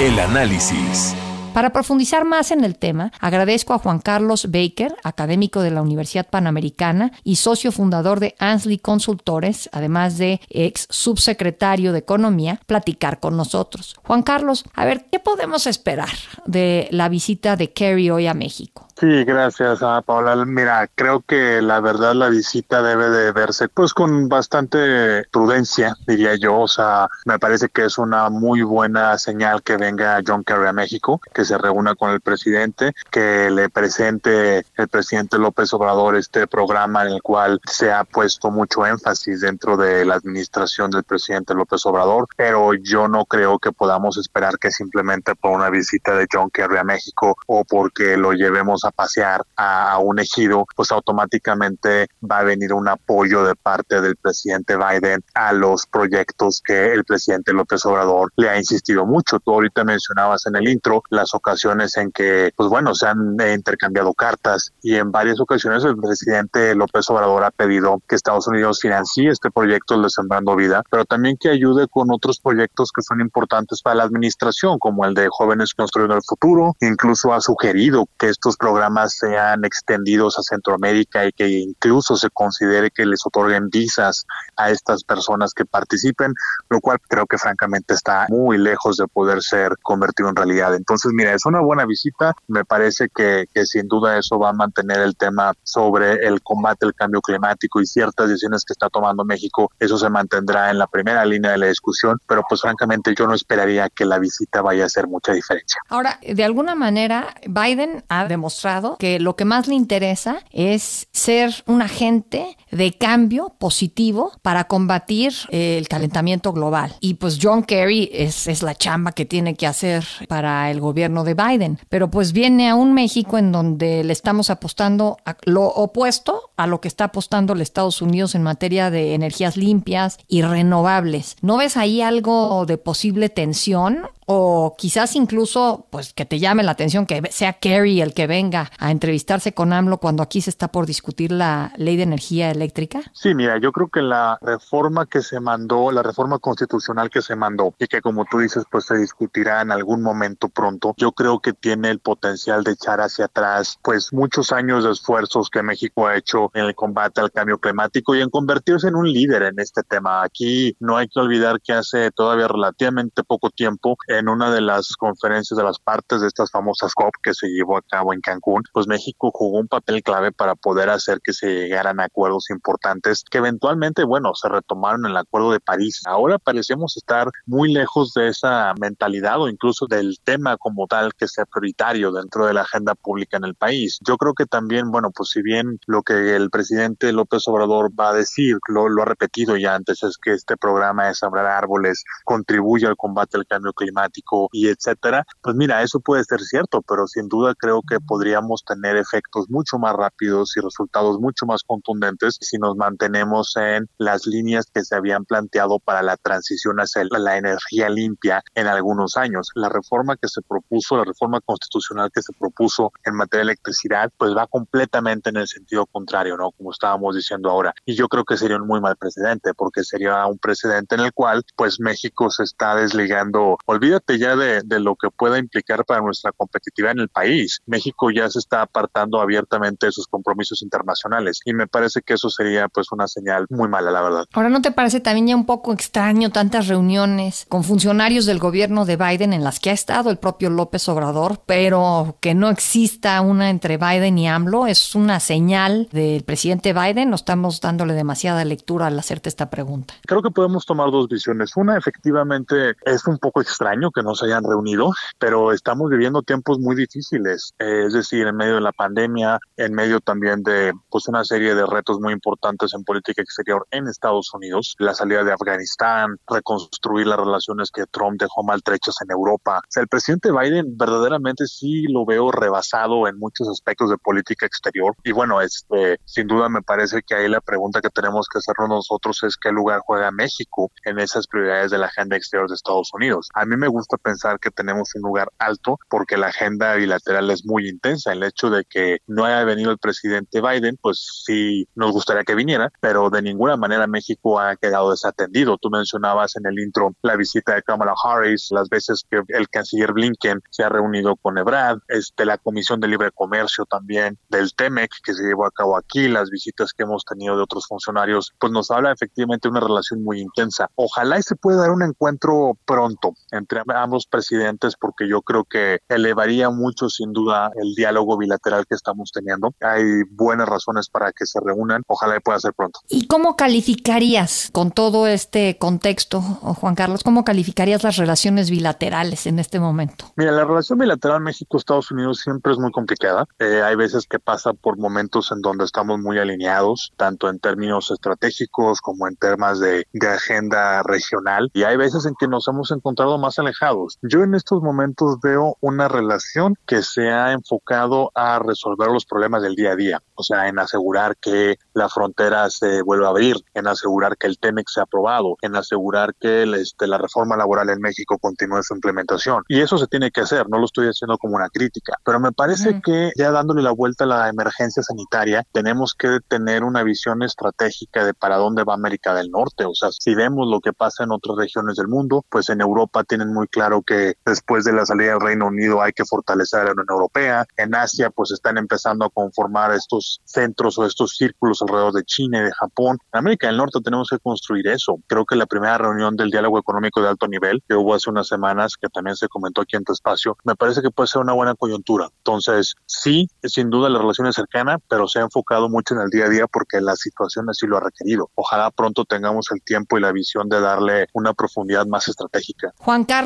El 0.00 0.18
análisis. 0.18 1.14
Para 1.56 1.70
profundizar 1.70 2.26
más 2.26 2.50
en 2.50 2.64
el 2.64 2.76
tema, 2.76 3.12
agradezco 3.18 3.72
a 3.72 3.78
Juan 3.78 4.00
Carlos 4.00 4.50
Baker, 4.50 4.94
académico 5.04 5.62
de 5.62 5.70
la 5.70 5.80
Universidad 5.80 6.28
Panamericana 6.28 7.12
y 7.24 7.36
socio 7.36 7.72
fundador 7.72 8.20
de 8.20 8.34
Ansley 8.38 8.76
Consultores, 8.76 9.70
además 9.72 10.18
de 10.18 10.42
ex 10.50 10.86
subsecretario 10.90 11.94
de 11.94 12.00
Economía, 12.00 12.60
platicar 12.66 13.20
con 13.20 13.38
nosotros. 13.38 13.96
Juan 14.02 14.22
Carlos, 14.22 14.66
a 14.74 14.84
ver, 14.84 15.06
¿qué 15.10 15.18
podemos 15.18 15.66
esperar 15.66 16.10
de 16.44 16.88
la 16.90 17.08
visita 17.08 17.56
de 17.56 17.72
Kerry 17.72 18.10
hoy 18.10 18.26
a 18.26 18.34
México? 18.34 18.86
Sí, 18.98 19.24
gracias 19.24 19.82
a 19.82 20.00
Paula. 20.00 20.42
Mira, 20.46 20.88
creo 20.94 21.20
que 21.20 21.60
la 21.60 21.80
verdad 21.80 22.14
la 22.14 22.30
visita 22.30 22.80
debe 22.80 23.10
de 23.10 23.30
verse 23.30 23.68
pues 23.68 23.92
con 23.92 24.30
bastante 24.30 25.24
prudencia, 25.30 25.96
diría 26.06 26.34
yo. 26.36 26.60
O 26.60 26.68
sea, 26.68 27.10
me 27.26 27.38
parece 27.38 27.68
que 27.68 27.84
es 27.84 27.98
una 27.98 28.30
muy 28.30 28.62
buena 28.62 29.18
señal 29.18 29.62
que 29.62 29.76
venga 29.76 30.22
John 30.26 30.44
Kerry 30.44 30.68
a 30.68 30.72
México, 30.72 31.20
se 31.46 31.58
reúna 31.58 31.94
con 31.94 32.10
el 32.10 32.20
presidente, 32.20 32.92
que 33.10 33.50
le 33.50 33.70
presente 33.70 34.64
el 34.76 34.88
presidente 34.88 35.38
López 35.38 35.72
Obrador 35.72 36.16
este 36.16 36.46
programa 36.46 37.02
en 37.02 37.14
el 37.14 37.22
cual 37.22 37.60
se 37.64 37.92
ha 37.92 38.04
puesto 38.04 38.50
mucho 38.50 38.84
énfasis 38.86 39.40
dentro 39.40 39.76
de 39.76 40.04
la 40.04 40.14
administración 40.14 40.90
del 40.90 41.04
presidente 41.04 41.54
López 41.54 41.84
Obrador, 41.86 42.26
pero 42.36 42.74
yo 42.74 43.08
no 43.08 43.24
creo 43.24 43.58
que 43.58 43.72
podamos 43.72 44.18
esperar 44.18 44.58
que 44.58 44.70
simplemente 44.70 45.34
por 45.34 45.52
una 45.52 45.70
visita 45.70 46.14
de 46.16 46.26
John 46.30 46.50
Kerry 46.50 46.78
a 46.78 46.84
México 46.84 47.36
o 47.46 47.64
porque 47.64 48.16
lo 48.16 48.32
llevemos 48.32 48.84
a 48.84 48.90
pasear 48.90 49.42
a, 49.56 49.98
un 49.98 50.18
ejido, 50.18 50.66
pues 50.74 50.92
automáticamente 50.92 52.08
va 52.22 52.38
a 52.38 52.44
venir 52.44 52.72
un 52.72 52.88
apoyo 52.88 53.44
de 53.44 53.54
parte 53.54 54.00
del 54.00 54.16
presidente 54.16 54.76
Biden 54.76 55.22
a 55.34 55.52
los 55.52 55.86
proyectos 55.86 56.60
que 56.64 56.92
el 56.92 57.04
presidente 57.04 57.52
López 57.52 57.84
Obrador 57.86 58.32
le 58.36 58.50
ha 58.50 58.58
insistido 58.58 59.06
mucho. 59.06 59.40
Tú 59.40 59.52
ahorita 59.52 59.84
mencionabas 59.84 60.46
en 60.46 60.56
el 60.56 60.68
intro 60.68 61.02
las 61.10 61.34
ocasiones 61.36 61.96
en 61.96 62.10
que, 62.10 62.50
pues 62.56 62.68
bueno, 62.68 62.94
se 62.94 63.06
han 63.06 63.36
intercambiado 63.54 64.12
cartas 64.14 64.72
y 64.82 64.96
en 64.96 65.12
varias 65.12 65.40
ocasiones 65.40 65.84
el 65.84 65.96
presidente 65.96 66.74
López 66.74 67.08
Obrador 67.10 67.44
ha 67.44 67.50
pedido 67.50 68.02
que 68.08 68.16
Estados 68.16 68.48
Unidos 68.48 68.80
financie 68.80 69.30
este 69.30 69.50
proyecto 69.50 70.00
de 70.00 70.10
Sembrando 70.10 70.56
Vida, 70.56 70.82
pero 70.90 71.04
también 71.04 71.36
que 71.38 71.50
ayude 71.50 71.86
con 71.88 72.08
otros 72.10 72.40
proyectos 72.40 72.90
que 72.94 73.02
son 73.02 73.20
importantes 73.20 73.82
para 73.82 73.96
la 73.96 74.04
administración, 74.04 74.78
como 74.78 75.04
el 75.04 75.14
de 75.14 75.28
Jóvenes 75.30 75.74
Construyendo 75.74 76.16
el 76.16 76.22
Futuro. 76.26 76.74
Incluso 76.80 77.32
ha 77.32 77.40
sugerido 77.40 78.08
que 78.18 78.28
estos 78.28 78.56
programas 78.56 79.16
sean 79.18 79.64
extendidos 79.64 80.38
a 80.38 80.42
Centroamérica 80.42 81.26
y 81.26 81.32
que 81.32 81.48
incluso 81.48 82.16
se 82.16 82.30
considere 82.30 82.90
que 82.90 83.06
les 83.06 83.24
otorguen 83.24 83.68
visas 83.68 84.26
a 84.56 84.70
estas 84.70 85.04
personas 85.04 85.52
que 85.52 85.64
participen, 85.64 86.34
lo 86.68 86.80
cual 86.80 86.98
creo 87.08 87.26
que 87.26 87.38
francamente 87.38 87.94
está 87.94 88.26
muy 88.28 88.58
lejos 88.58 88.96
de 88.96 89.06
poder 89.06 89.42
ser 89.42 89.76
convertido 89.82 90.28
en 90.28 90.36
realidad. 90.36 90.74
Entonces, 90.74 91.12
mira, 91.16 91.34
es 91.34 91.46
una 91.46 91.60
buena 91.60 91.86
visita. 91.86 92.34
Me 92.46 92.64
parece 92.64 93.08
que, 93.08 93.46
que 93.52 93.64
sin 93.64 93.88
duda 93.88 94.18
eso 94.18 94.38
va 94.38 94.50
a 94.50 94.52
mantener 94.52 95.00
el 95.00 95.16
tema 95.16 95.54
sobre 95.62 96.26
el 96.26 96.42
combate 96.42 96.86
al 96.86 96.94
cambio 96.94 97.20
climático 97.20 97.80
y 97.80 97.86
ciertas 97.86 98.28
decisiones 98.28 98.64
que 98.64 98.74
está 98.74 98.88
tomando 98.90 99.24
México. 99.24 99.70
Eso 99.80 99.98
se 99.98 100.10
mantendrá 100.10 100.70
en 100.70 100.78
la 100.78 100.86
primera 100.86 101.24
línea 101.24 101.52
de 101.52 101.58
la 101.58 101.66
discusión, 101.66 102.18
pero 102.28 102.44
pues 102.48 102.60
francamente 102.60 103.14
yo 103.16 103.26
no 103.26 103.34
esperaría 103.34 103.88
que 103.88 104.04
la 104.04 104.18
visita 104.18 104.60
vaya 104.60 104.84
a 104.84 104.86
hacer 104.86 105.08
mucha 105.08 105.32
diferencia. 105.32 105.80
Ahora, 105.88 106.20
de 106.22 106.44
alguna 106.44 106.74
manera, 106.74 107.34
Biden 107.46 108.04
ha 108.08 108.26
demostrado 108.26 108.96
que 108.98 109.18
lo 109.18 109.36
que 109.36 109.44
más 109.44 109.68
le 109.68 109.74
interesa 109.74 110.38
es 110.52 111.08
ser 111.12 111.64
un 111.66 111.80
agente 111.80 112.56
de 112.70 112.92
cambio 112.92 113.54
positivo 113.58 114.32
para 114.42 114.64
combatir 114.64 115.32
el 115.48 115.88
calentamiento 115.88 116.52
global. 116.52 116.94
Y 117.00 117.14
pues 117.14 117.38
John 117.40 117.62
Kerry 117.62 118.10
es, 118.12 118.46
es 118.46 118.62
la 118.62 118.74
chamba 118.74 119.12
que 119.12 119.24
tiene 119.24 119.54
que 119.54 119.66
hacer 119.66 120.04
para 120.28 120.70
el 120.70 120.80
gobierno 120.80 121.05
de 121.24 121.34
Biden. 121.34 121.78
Pero 121.88 122.10
pues 122.10 122.32
viene 122.32 122.68
a 122.68 122.74
un 122.74 122.92
México 122.92 123.38
en 123.38 123.52
donde 123.52 124.04
le 124.04 124.12
estamos 124.12 124.50
apostando 124.50 125.16
a 125.24 125.36
lo 125.44 125.66
opuesto 125.66 126.50
a 126.56 126.66
lo 126.66 126.80
que 126.80 126.88
está 126.88 127.04
apostando 127.04 127.52
el 127.52 127.60
Estados 127.60 128.02
Unidos 128.02 128.34
en 128.34 128.42
materia 128.42 128.90
de 128.90 129.14
energías 129.14 129.56
limpias 129.56 130.18
y 130.28 130.42
renovables. 130.42 131.36
¿No 131.42 131.56
ves 131.56 131.76
ahí 131.76 132.02
algo 132.02 132.64
de 132.66 132.78
posible 132.78 133.28
tensión 133.28 134.08
o 134.26 134.74
quizás 134.76 135.14
incluso 135.14 135.86
pues 135.90 136.12
que 136.12 136.24
te 136.24 136.38
llame 136.38 136.62
la 136.62 136.72
atención 136.72 137.06
que 137.06 137.22
sea 137.30 137.54
Kerry 137.54 138.00
el 138.00 138.12
que 138.12 138.26
venga 138.26 138.70
a 138.78 138.90
entrevistarse 138.90 139.54
con 139.54 139.72
AMLO 139.72 139.98
cuando 139.98 140.22
aquí 140.22 140.40
se 140.40 140.50
está 140.50 140.68
por 140.68 140.86
discutir 140.86 141.32
la 141.32 141.72
ley 141.76 141.96
de 141.96 142.02
energía 142.02 142.50
eléctrica? 142.50 143.00
Sí, 143.12 143.34
mira, 143.34 143.58
yo 143.58 143.72
creo 143.72 143.88
que 143.88 144.02
la 144.02 144.38
reforma 144.42 145.06
que 145.06 145.22
se 145.22 145.40
mandó, 145.40 145.92
la 145.92 146.02
reforma 146.02 146.38
constitucional 146.38 147.08
que 147.08 147.22
se 147.22 147.36
mandó 147.36 147.74
y 147.78 147.86
que 147.86 148.00
como 148.00 148.24
tú 148.24 148.40
dices 148.40 148.64
pues 148.70 148.86
se 148.86 148.98
discutirá 148.98 149.62
en 149.62 149.70
algún 149.70 150.02
momento 150.02 150.48
pronto, 150.48 150.94
yo 150.96 151.12
creo 151.12 151.40
que 151.40 151.52
tiene 151.52 151.90
el 151.90 152.00
potencial 152.00 152.64
de 152.64 152.72
echar 152.72 153.00
hacia 153.00 153.26
atrás 153.26 153.78
pues 153.82 154.12
muchos 154.12 154.52
años 154.52 154.84
de 154.84 154.90
esfuerzos 154.90 155.50
que 155.50 155.62
México 155.62 156.06
ha 156.06 156.16
hecho 156.16 156.50
en 156.54 156.64
el 156.64 156.74
combate 156.74 157.20
al 157.20 157.30
cambio 157.30 157.58
climático 157.58 158.14
y 158.14 158.20
en 158.20 158.30
convertirse 158.30 158.88
en 158.88 158.96
un 158.96 159.10
líder 159.10 159.42
en 159.44 159.60
este 159.60 159.82
tema. 159.82 160.22
Aquí 160.22 160.76
no 160.80 160.96
hay 160.96 161.06
que 161.08 161.20
olvidar 161.20 161.60
que 161.60 161.72
hace 161.72 162.10
todavía 162.10 162.48
relativamente 162.48 163.22
poco 163.22 163.50
tiempo 163.50 163.96
en 164.18 164.28
una 164.28 164.50
de 164.50 164.60
las 164.60 164.96
conferencias 164.96 165.56
de 165.56 165.64
las 165.64 165.78
partes 165.78 166.20
de 166.20 166.26
estas 166.26 166.50
famosas 166.50 166.94
COP 166.94 167.14
que 167.22 167.34
se 167.34 167.48
llevó 167.48 167.76
a 167.76 167.82
cabo 167.82 168.12
en 168.12 168.20
Cancún, 168.20 168.62
pues 168.72 168.86
México 168.86 169.30
jugó 169.32 169.58
un 169.58 169.68
papel 169.68 170.02
clave 170.02 170.32
para 170.32 170.54
poder 170.54 170.90
hacer 170.90 171.20
que 171.22 171.32
se 171.32 171.46
llegaran 171.46 172.00
a 172.00 172.04
acuerdos 172.04 172.50
importantes 172.50 173.24
que 173.30 173.38
eventualmente, 173.38 174.04
bueno, 174.04 174.34
se 174.34 174.48
retomaron 174.48 175.04
en 175.04 175.12
el 175.12 175.16
Acuerdo 175.16 175.52
de 175.52 175.60
París. 175.60 176.02
Ahora 176.06 176.38
parecemos 176.38 176.96
estar 176.96 177.30
muy 177.46 177.72
lejos 177.72 178.12
de 178.14 178.28
esa 178.28 178.74
mentalidad 178.80 179.40
o 179.40 179.48
incluso 179.48 179.86
del 179.86 180.18
tema 180.24 180.56
como 180.56 180.86
tal 180.86 181.14
que 181.14 181.28
sea 181.28 181.44
prioritario 181.44 182.12
dentro 182.12 182.46
de 182.46 182.54
la 182.54 182.62
agenda 182.62 182.94
pública 182.94 183.36
en 183.36 183.44
el 183.44 183.54
país. 183.54 183.98
Yo 184.06 184.16
creo 184.16 184.34
que 184.34 184.46
también, 184.46 184.90
bueno, 184.90 185.10
pues 185.10 185.30
si 185.30 185.42
bien 185.42 185.78
lo 185.86 186.02
que 186.02 186.36
el 186.36 186.50
presidente 186.50 187.12
López 187.12 187.46
Obrador 187.48 187.90
va 187.98 188.10
a 188.10 188.14
decir, 188.14 188.58
lo, 188.68 188.88
lo 188.88 189.02
ha 189.02 189.06
repetido 189.06 189.56
ya 189.56 189.74
antes, 189.74 190.02
es 190.02 190.16
que 190.18 190.32
este 190.32 190.56
programa 190.56 191.06
de 191.06 191.14
sembrar 191.14 191.46
árboles 191.46 192.04
contribuye 192.24 192.86
al 192.86 192.96
combate 192.96 193.36
al 193.36 193.46
cambio 193.46 193.72
climático 193.72 194.05
y 194.52 194.68
etcétera, 194.68 195.24
pues 195.42 195.56
mira, 195.56 195.82
eso 195.82 196.00
puede 196.00 196.24
ser 196.24 196.40
cierto, 196.40 196.82
pero 196.82 197.06
sin 197.06 197.28
duda 197.28 197.54
creo 197.54 197.82
que 197.88 198.00
podríamos 198.00 198.64
tener 198.64 198.96
efectos 198.96 199.46
mucho 199.48 199.78
más 199.78 199.94
rápidos 199.94 200.56
y 200.56 200.60
resultados 200.60 201.18
mucho 201.20 201.46
más 201.46 201.62
contundentes 201.62 202.36
si 202.40 202.58
nos 202.58 202.76
mantenemos 202.76 203.56
en 203.56 203.88
las 203.98 204.26
líneas 204.26 204.66
que 204.72 204.84
se 204.84 204.94
habían 204.94 205.24
planteado 205.24 205.78
para 205.78 206.02
la 206.02 206.16
transición 206.16 206.78
hacia 206.78 207.04
la 207.04 207.36
energía 207.36 207.88
limpia 207.88 208.42
en 208.54 208.66
algunos 208.66 209.16
años. 209.16 209.50
La 209.54 209.68
reforma 209.68 210.16
que 210.16 210.28
se 210.28 210.42
propuso, 210.42 210.96
la 210.96 211.04
reforma 211.04 211.40
constitucional 211.40 212.10
que 212.12 212.22
se 212.22 212.32
propuso 212.32 212.92
en 213.04 213.14
materia 213.14 213.44
de 213.44 213.52
electricidad, 213.52 214.10
pues 214.16 214.34
va 214.36 214.46
completamente 214.46 215.30
en 215.30 215.36
el 215.36 215.48
sentido 215.48 215.86
contrario, 215.86 216.36
¿no? 216.36 216.52
Como 216.52 216.70
estábamos 216.70 217.14
diciendo 217.16 217.50
ahora. 217.50 217.74
Y 217.84 217.94
yo 217.94 218.08
creo 218.08 218.24
que 218.24 218.36
sería 218.36 218.56
un 218.56 218.66
muy 218.66 218.80
mal 218.80 218.96
precedente, 218.96 219.54
porque 219.54 219.84
sería 219.84 220.26
un 220.26 220.38
precedente 220.38 220.94
en 220.94 221.02
el 221.02 221.12
cual, 221.12 221.44
pues 221.56 221.80
México 221.80 222.30
se 222.30 222.44
está 222.44 222.76
desligando, 222.76 223.58
olvídate 223.66 223.95
ya 224.18 224.36
de, 224.36 224.80
lo 224.80 224.94
que 224.94 225.10
pueda 225.10 225.38
implicar 225.38 225.84
para 225.84 226.00
nuestra 226.00 226.32
competitividad 226.32 226.92
en 226.92 227.00
el 227.00 227.08
país. 227.08 227.60
México 227.66 228.10
ya 228.10 228.28
se 228.28 228.38
está 228.38 228.62
apartando 228.62 229.20
abiertamente 229.20 229.86
de 229.86 229.92
sus 229.92 230.06
compromisos 230.06 230.62
internacionales 230.62 231.40
y 231.44 231.54
me 231.54 231.66
parece 231.66 232.02
que 232.02 232.14
eso 232.14 232.30
sería 232.30 232.68
pues 232.68 232.92
una 232.92 233.08
señal 233.08 233.46
muy 233.50 233.68
mala, 233.68 233.90
la 233.90 234.02
verdad. 234.02 234.24
Ahora, 234.32 234.48
¿no 234.48 234.60
te 234.62 234.70
parece 234.70 235.00
también 235.00 235.28
ya 235.28 235.36
un 235.36 235.46
poco 235.46 235.72
extraño 235.72 236.30
tantas 236.30 236.68
reuniones 236.68 237.46
con 237.48 237.64
funcionarios 237.64 238.26
del 238.26 238.38
gobierno 238.38 238.84
de 238.84 238.96
Biden 238.96 239.32
en 239.32 239.44
las 239.44 239.60
que 239.60 239.70
ha 239.70 239.72
estado 239.72 240.10
el 240.10 240.18
propio 240.18 240.50
López 240.50 240.88
Obrador, 240.88 241.40
pero 241.46 242.16
que 242.20 242.34
no 242.34 242.50
exista 242.50 243.20
una 243.20 243.50
entre 243.50 243.76
Biden 243.76 244.18
y 244.18 244.28
AMLO? 244.28 244.66
¿Es 244.66 244.94
una 244.94 245.20
señal 245.20 245.88
del 245.92 246.24
presidente 246.24 246.72
Biden 246.72 247.12
o 247.12 247.16
estamos 247.16 247.60
dándole 247.60 247.94
demasiada 247.94 248.44
lectura 248.44 248.86
al 248.86 248.98
hacerte 248.98 249.28
esta 249.28 249.50
pregunta? 249.50 249.94
Creo 250.06 250.22
que 250.22 250.30
podemos 250.30 250.66
tomar 250.66 250.90
dos 250.90 251.08
visiones. 251.08 251.56
Una, 251.56 251.76
efectivamente, 251.76 252.74
es 252.84 253.06
un 253.06 253.18
poco 253.18 253.40
extraño 253.40 253.85
que 253.90 254.02
no 254.02 254.14
se 254.14 254.26
hayan 254.26 254.44
reunido, 254.44 254.90
pero 255.18 255.52
estamos 255.52 255.90
viviendo 255.90 256.22
tiempos 256.22 256.58
muy 256.58 256.76
difíciles, 256.76 257.52
es 257.58 257.92
decir, 257.92 258.26
en 258.26 258.36
medio 258.36 258.56
de 258.56 258.60
la 258.60 258.72
pandemia, 258.72 259.38
en 259.56 259.72
medio 259.74 260.00
también 260.00 260.42
de 260.42 260.72
pues 260.90 261.08
una 261.08 261.24
serie 261.24 261.54
de 261.54 261.66
retos 261.66 262.00
muy 262.00 262.12
importantes 262.12 262.72
en 262.74 262.84
política 262.84 263.22
exterior 263.22 263.66
en 263.70 263.86
Estados 263.86 264.32
Unidos, 264.34 264.74
la 264.78 264.94
salida 264.94 265.24
de 265.24 265.32
Afganistán, 265.32 266.16
reconstruir 266.28 267.06
las 267.06 267.18
relaciones 267.18 267.70
que 267.70 267.84
Trump 267.90 268.20
dejó 268.20 268.42
maltrechas 268.42 268.96
en 269.02 269.10
Europa. 269.10 269.58
O 269.58 269.70
sea, 269.70 269.82
el 269.82 269.88
presidente 269.88 270.30
Biden 270.32 270.76
verdaderamente 270.76 271.46
sí 271.46 271.84
lo 271.88 272.04
veo 272.04 272.30
rebasado 272.30 273.08
en 273.08 273.18
muchos 273.18 273.48
aspectos 273.48 273.90
de 273.90 273.98
política 273.98 274.46
exterior 274.46 274.94
y 275.04 275.12
bueno, 275.12 275.40
este 275.40 275.98
sin 276.04 276.26
duda 276.26 276.48
me 276.48 276.62
parece 276.62 277.02
que 277.02 277.14
ahí 277.14 277.28
la 277.28 277.40
pregunta 277.40 277.80
que 277.80 277.90
tenemos 277.90 278.28
que 278.28 278.38
hacernos 278.38 278.68
nosotros 278.68 279.22
es 279.22 279.36
qué 279.36 279.50
lugar 279.50 279.80
juega 279.84 280.10
México 280.10 280.70
en 280.84 280.98
esas 280.98 281.26
prioridades 281.26 281.70
de 281.70 281.78
la 281.78 281.86
agenda 281.86 282.16
exterior 282.16 282.48
de 282.48 282.54
Estados 282.54 282.90
Unidos. 282.92 283.28
A 283.34 283.44
mí 283.44 283.56
me 283.56 283.68
gusta 283.76 283.98
pensar 283.98 284.40
que 284.40 284.50
tenemos 284.50 284.90
un 284.94 285.02
lugar 285.02 285.28
alto 285.38 285.78
porque 285.88 286.16
la 286.16 286.28
agenda 286.28 286.74
bilateral 286.74 287.30
es 287.30 287.44
muy 287.44 287.68
intensa. 287.68 288.12
El 288.12 288.22
hecho 288.22 288.48
de 288.48 288.64
que 288.64 288.98
no 289.06 289.24
haya 289.24 289.44
venido 289.44 289.70
el 289.70 289.78
presidente 289.78 290.40
Biden, 290.40 290.78
pues 290.80 291.22
sí 291.24 291.68
nos 291.74 291.92
gustaría 291.92 292.24
que 292.24 292.34
viniera, 292.34 292.70
pero 292.80 293.10
de 293.10 293.22
ninguna 293.22 293.56
manera 293.56 293.86
México 293.86 294.40
ha 294.40 294.56
quedado 294.56 294.90
desatendido. 294.90 295.58
Tú 295.58 295.68
mencionabas 295.70 296.36
en 296.36 296.46
el 296.46 296.58
intro 296.58 296.94
la 297.02 297.16
visita 297.16 297.54
de 297.54 297.62
Kamala 297.62 297.94
Harris, 298.02 298.48
las 298.50 298.68
veces 298.68 299.04
que 299.10 299.20
el 299.28 299.48
canciller 299.48 299.92
Blinken 299.92 300.40
se 300.50 300.64
ha 300.64 300.68
reunido 300.68 301.16
con 301.16 301.36
Ebrard, 301.36 301.80
este, 301.88 302.24
la 302.24 302.38
Comisión 302.38 302.80
de 302.80 302.88
Libre 302.88 303.10
Comercio 303.12 303.66
también 303.66 304.18
del 304.28 304.54
TEMEC 304.54 304.90
que 305.04 305.12
se 305.12 305.22
llevó 305.22 305.46
a 305.46 305.50
cabo 305.50 305.76
aquí, 305.76 306.08
las 306.08 306.30
visitas 306.30 306.72
que 306.72 306.84
hemos 306.84 307.04
tenido 307.04 307.36
de 307.36 307.42
otros 307.42 307.66
funcionarios, 307.66 308.32
pues 308.38 308.52
nos 308.52 308.70
habla 308.70 308.92
efectivamente 308.92 309.48
de 309.48 309.50
una 309.50 309.60
relación 309.60 310.02
muy 310.02 310.20
intensa. 310.20 310.70
Ojalá 310.74 311.18
y 311.18 311.22
se 311.22 311.36
pueda 311.36 311.58
dar 311.58 311.70
un 311.70 311.82
encuentro 311.82 312.58
pronto 312.64 313.12
entre 313.30 313.55
entre 313.60 313.76
ambos 313.76 314.06
presidentes 314.06 314.74
porque 314.78 315.08
yo 315.08 315.22
creo 315.22 315.44
que 315.44 315.78
elevaría 315.88 316.50
mucho 316.50 316.88
sin 316.88 317.12
duda 317.12 317.50
el 317.56 317.74
diálogo 317.74 318.16
bilateral 318.16 318.66
que 318.66 318.74
estamos 318.74 319.10
teniendo. 319.12 319.54
Hay 319.60 320.02
buenas 320.10 320.48
razones 320.48 320.88
para 320.88 321.12
que 321.12 321.26
se 321.26 321.38
reúnan. 321.40 321.82
Ojalá 321.86 322.18
pueda 322.20 322.38
ser 322.38 322.52
pronto. 322.54 322.80
¿Y 322.88 323.06
cómo 323.06 323.36
calificarías 323.36 324.50
con 324.52 324.70
todo 324.70 325.06
este 325.06 325.58
contexto, 325.58 326.20
Juan 326.20 326.74
Carlos, 326.74 327.02
cómo 327.02 327.24
calificarías 327.24 327.82
las 327.82 327.96
relaciones 327.96 328.50
bilaterales 328.50 329.26
en 329.26 329.38
este 329.38 329.60
momento? 329.60 330.06
Mira, 330.16 330.32
la 330.32 330.44
relación 330.44 330.78
bilateral 330.78 331.20
México-Estados 331.20 331.90
Unidos 331.90 332.20
siempre 332.20 332.52
es 332.52 332.58
muy 332.58 332.70
complicada. 332.70 333.26
Eh, 333.38 333.62
hay 333.62 333.76
veces 333.76 334.06
que 334.06 334.18
pasa 334.18 334.52
por 334.52 334.78
momentos 334.78 335.30
en 335.32 335.40
donde 335.40 335.64
estamos 335.64 335.98
muy 336.00 336.18
alineados, 336.18 336.92
tanto 336.96 337.28
en 337.28 337.38
términos 337.38 337.90
estratégicos 337.90 338.80
como 338.80 339.08
en 339.08 339.16
temas 339.16 339.60
de, 339.60 339.86
de 339.92 340.08
agenda 340.08 340.82
regional. 340.82 341.50
Y 341.52 341.64
hay 341.64 341.76
veces 341.76 342.06
en 342.06 342.14
que 342.18 342.28
nos 342.28 342.48
hemos 342.48 342.70
encontrado 342.70 343.18
más 343.18 343.38
alejados. 343.46 343.98
Yo 344.02 344.22
en 344.22 344.34
estos 344.34 344.62
momentos 344.62 345.18
veo 345.22 345.56
una 345.60 345.88
relación 345.88 346.54
que 346.66 346.82
se 346.82 347.10
ha 347.10 347.32
enfocado 347.32 348.10
a 348.14 348.38
resolver 348.38 348.88
los 348.88 349.06
problemas 349.06 349.42
del 349.42 349.54
día 349.54 349.72
a 349.72 349.76
día, 349.76 350.02
o 350.14 350.22
sea, 350.22 350.48
en 350.48 350.58
asegurar 350.58 351.16
que 351.16 351.56
la 351.74 351.88
frontera 351.88 352.48
se 352.50 352.82
vuelva 352.82 353.06
a 353.06 353.10
abrir, 353.10 353.36
en 353.54 353.66
asegurar 353.66 354.16
que 354.16 354.26
el 354.26 354.38
TEMEX 354.38 354.74
sea 354.74 354.82
aprobado, 354.84 355.36
en 355.42 355.56
asegurar 355.56 356.14
que 356.20 356.42
este, 356.42 356.86
la 356.86 356.98
reforma 356.98 357.36
laboral 357.36 357.70
en 357.70 357.80
México 357.80 358.18
continúe 358.18 358.62
su 358.62 358.74
implementación. 358.74 359.42
Y 359.48 359.60
eso 359.60 359.78
se 359.78 359.86
tiene 359.86 360.10
que 360.10 360.22
hacer, 360.22 360.48
no 360.48 360.58
lo 360.58 360.64
estoy 360.64 360.88
haciendo 360.88 361.18
como 361.18 361.36
una 361.36 361.48
crítica, 361.48 361.94
pero 362.04 362.20
me 362.20 362.32
parece 362.32 362.80
que 362.82 363.12
ya 363.16 363.30
dándole 363.30 363.62
la 363.62 363.72
vuelta 363.72 364.04
a 364.04 364.06
la 364.06 364.28
emergencia 364.28 364.82
sanitaria, 364.82 365.44
tenemos 365.52 365.94
que 365.94 366.18
tener 366.28 366.64
una 366.64 366.82
visión 366.82 367.22
estratégica 367.22 368.04
de 368.04 368.14
para 368.14 368.36
dónde 368.36 368.64
va 368.64 368.74
América 368.74 369.14
del 369.14 369.30
Norte. 369.30 369.64
O 369.64 369.74
sea, 369.74 369.90
si 369.92 370.14
vemos 370.14 370.48
lo 370.48 370.60
que 370.60 370.72
pasa 370.72 371.04
en 371.04 371.12
otras 371.12 371.36
regiones 371.36 371.76
del 371.76 371.88
mundo, 371.88 372.24
pues 372.28 372.48
en 372.48 372.60
Europa 372.60 373.04
tienen 373.04 373.32
muy 373.36 373.46
claro 373.48 373.82
que 373.82 374.14
después 374.24 374.64
de 374.64 374.72
la 374.72 374.86
salida 374.86 375.12
del 375.12 375.20
Reino 375.20 375.46
Unido 375.46 375.82
hay 375.82 375.92
que 375.92 376.04
fortalecer 376.04 376.64
la 376.64 376.72
Unión 376.72 376.86
Europea. 376.88 377.46
En 377.56 377.74
Asia, 377.74 378.10
pues 378.10 378.30
están 378.30 378.56
empezando 378.56 379.04
a 379.04 379.10
conformar 379.10 379.72
estos 379.72 380.20
centros 380.24 380.78
o 380.78 380.86
estos 380.86 381.16
círculos 381.16 381.60
alrededor 381.60 381.92
de 381.92 382.04
China 382.04 382.40
y 382.40 382.44
de 382.44 382.52
Japón. 382.52 382.98
En 383.12 383.18
América 383.18 383.46
del 383.46 383.58
Norte 383.58 383.80
tenemos 383.84 384.08
que 384.08 384.18
construir 384.18 384.66
eso. 384.68 384.98
Creo 385.06 385.26
que 385.26 385.36
la 385.36 385.46
primera 385.46 385.76
reunión 385.76 386.16
del 386.16 386.30
diálogo 386.30 386.58
económico 386.58 387.02
de 387.02 387.08
alto 387.08 387.28
nivel 387.28 387.62
que 387.68 387.74
hubo 387.74 387.94
hace 387.94 388.08
unas 388.08 388.26
semanas, 388.26 388.74
que 388.80 388.88
también 388.88 389.16
se 389.16 389.28
comentó 389.28 389.60
aquí 389.60 389.76
en 389.76 389.84
tu 389.84 389.92
espacio, 389.92 390.36
me 390.44 390.56
parece 390.56 390.80
que 390.80 390.90
puede 390.90 391.08
ser 391.08 391.20
una 391.22 391.34
buena 391.34 391.54
coyuntura. 391.54 392.08
Entonces, 392.18 392.74
sí, 392.86 393.28
sin 393.42 393.68
duda 393.68 393.90
la 393.90 393.98
relación 393.98 394.26
es 394.26 394.34
cercana, 394.34 394.78
pero 394.88 395.06
se 395.08 395.18
ha 395.18 395.22
enfocado 395.22 395.68
mucho 395.68 395.94
en 395.94 396.00
el 396.00 396.10
día 396.10 396.24
a 396.24 396.28
día 396.28 396.46
porque 396.46 396.80
la 396.80 396.96
situación 396.96 397.48
así 397.50 397.66
lo 397.66 397.76
ha 397.76 397.80
requerido. 397.80 398.30
Ojalá 398.34 398.70
pronto 398.70 399.04
tengamos 399.04 399.46
el 399.52 399.62
tiempo 399.62 399.98
y 399.98 400.00
la 400.00 400.12
visión 400.12 400.48
de 400.48 400.60
darle 400.60 401.06
una 401.12 401.34
profundidad 401.34 401.86
más 401.86 402.08
estratégica. 402.08 402.72
Juan 402.78 403.04
Carlos, 403.04 403.25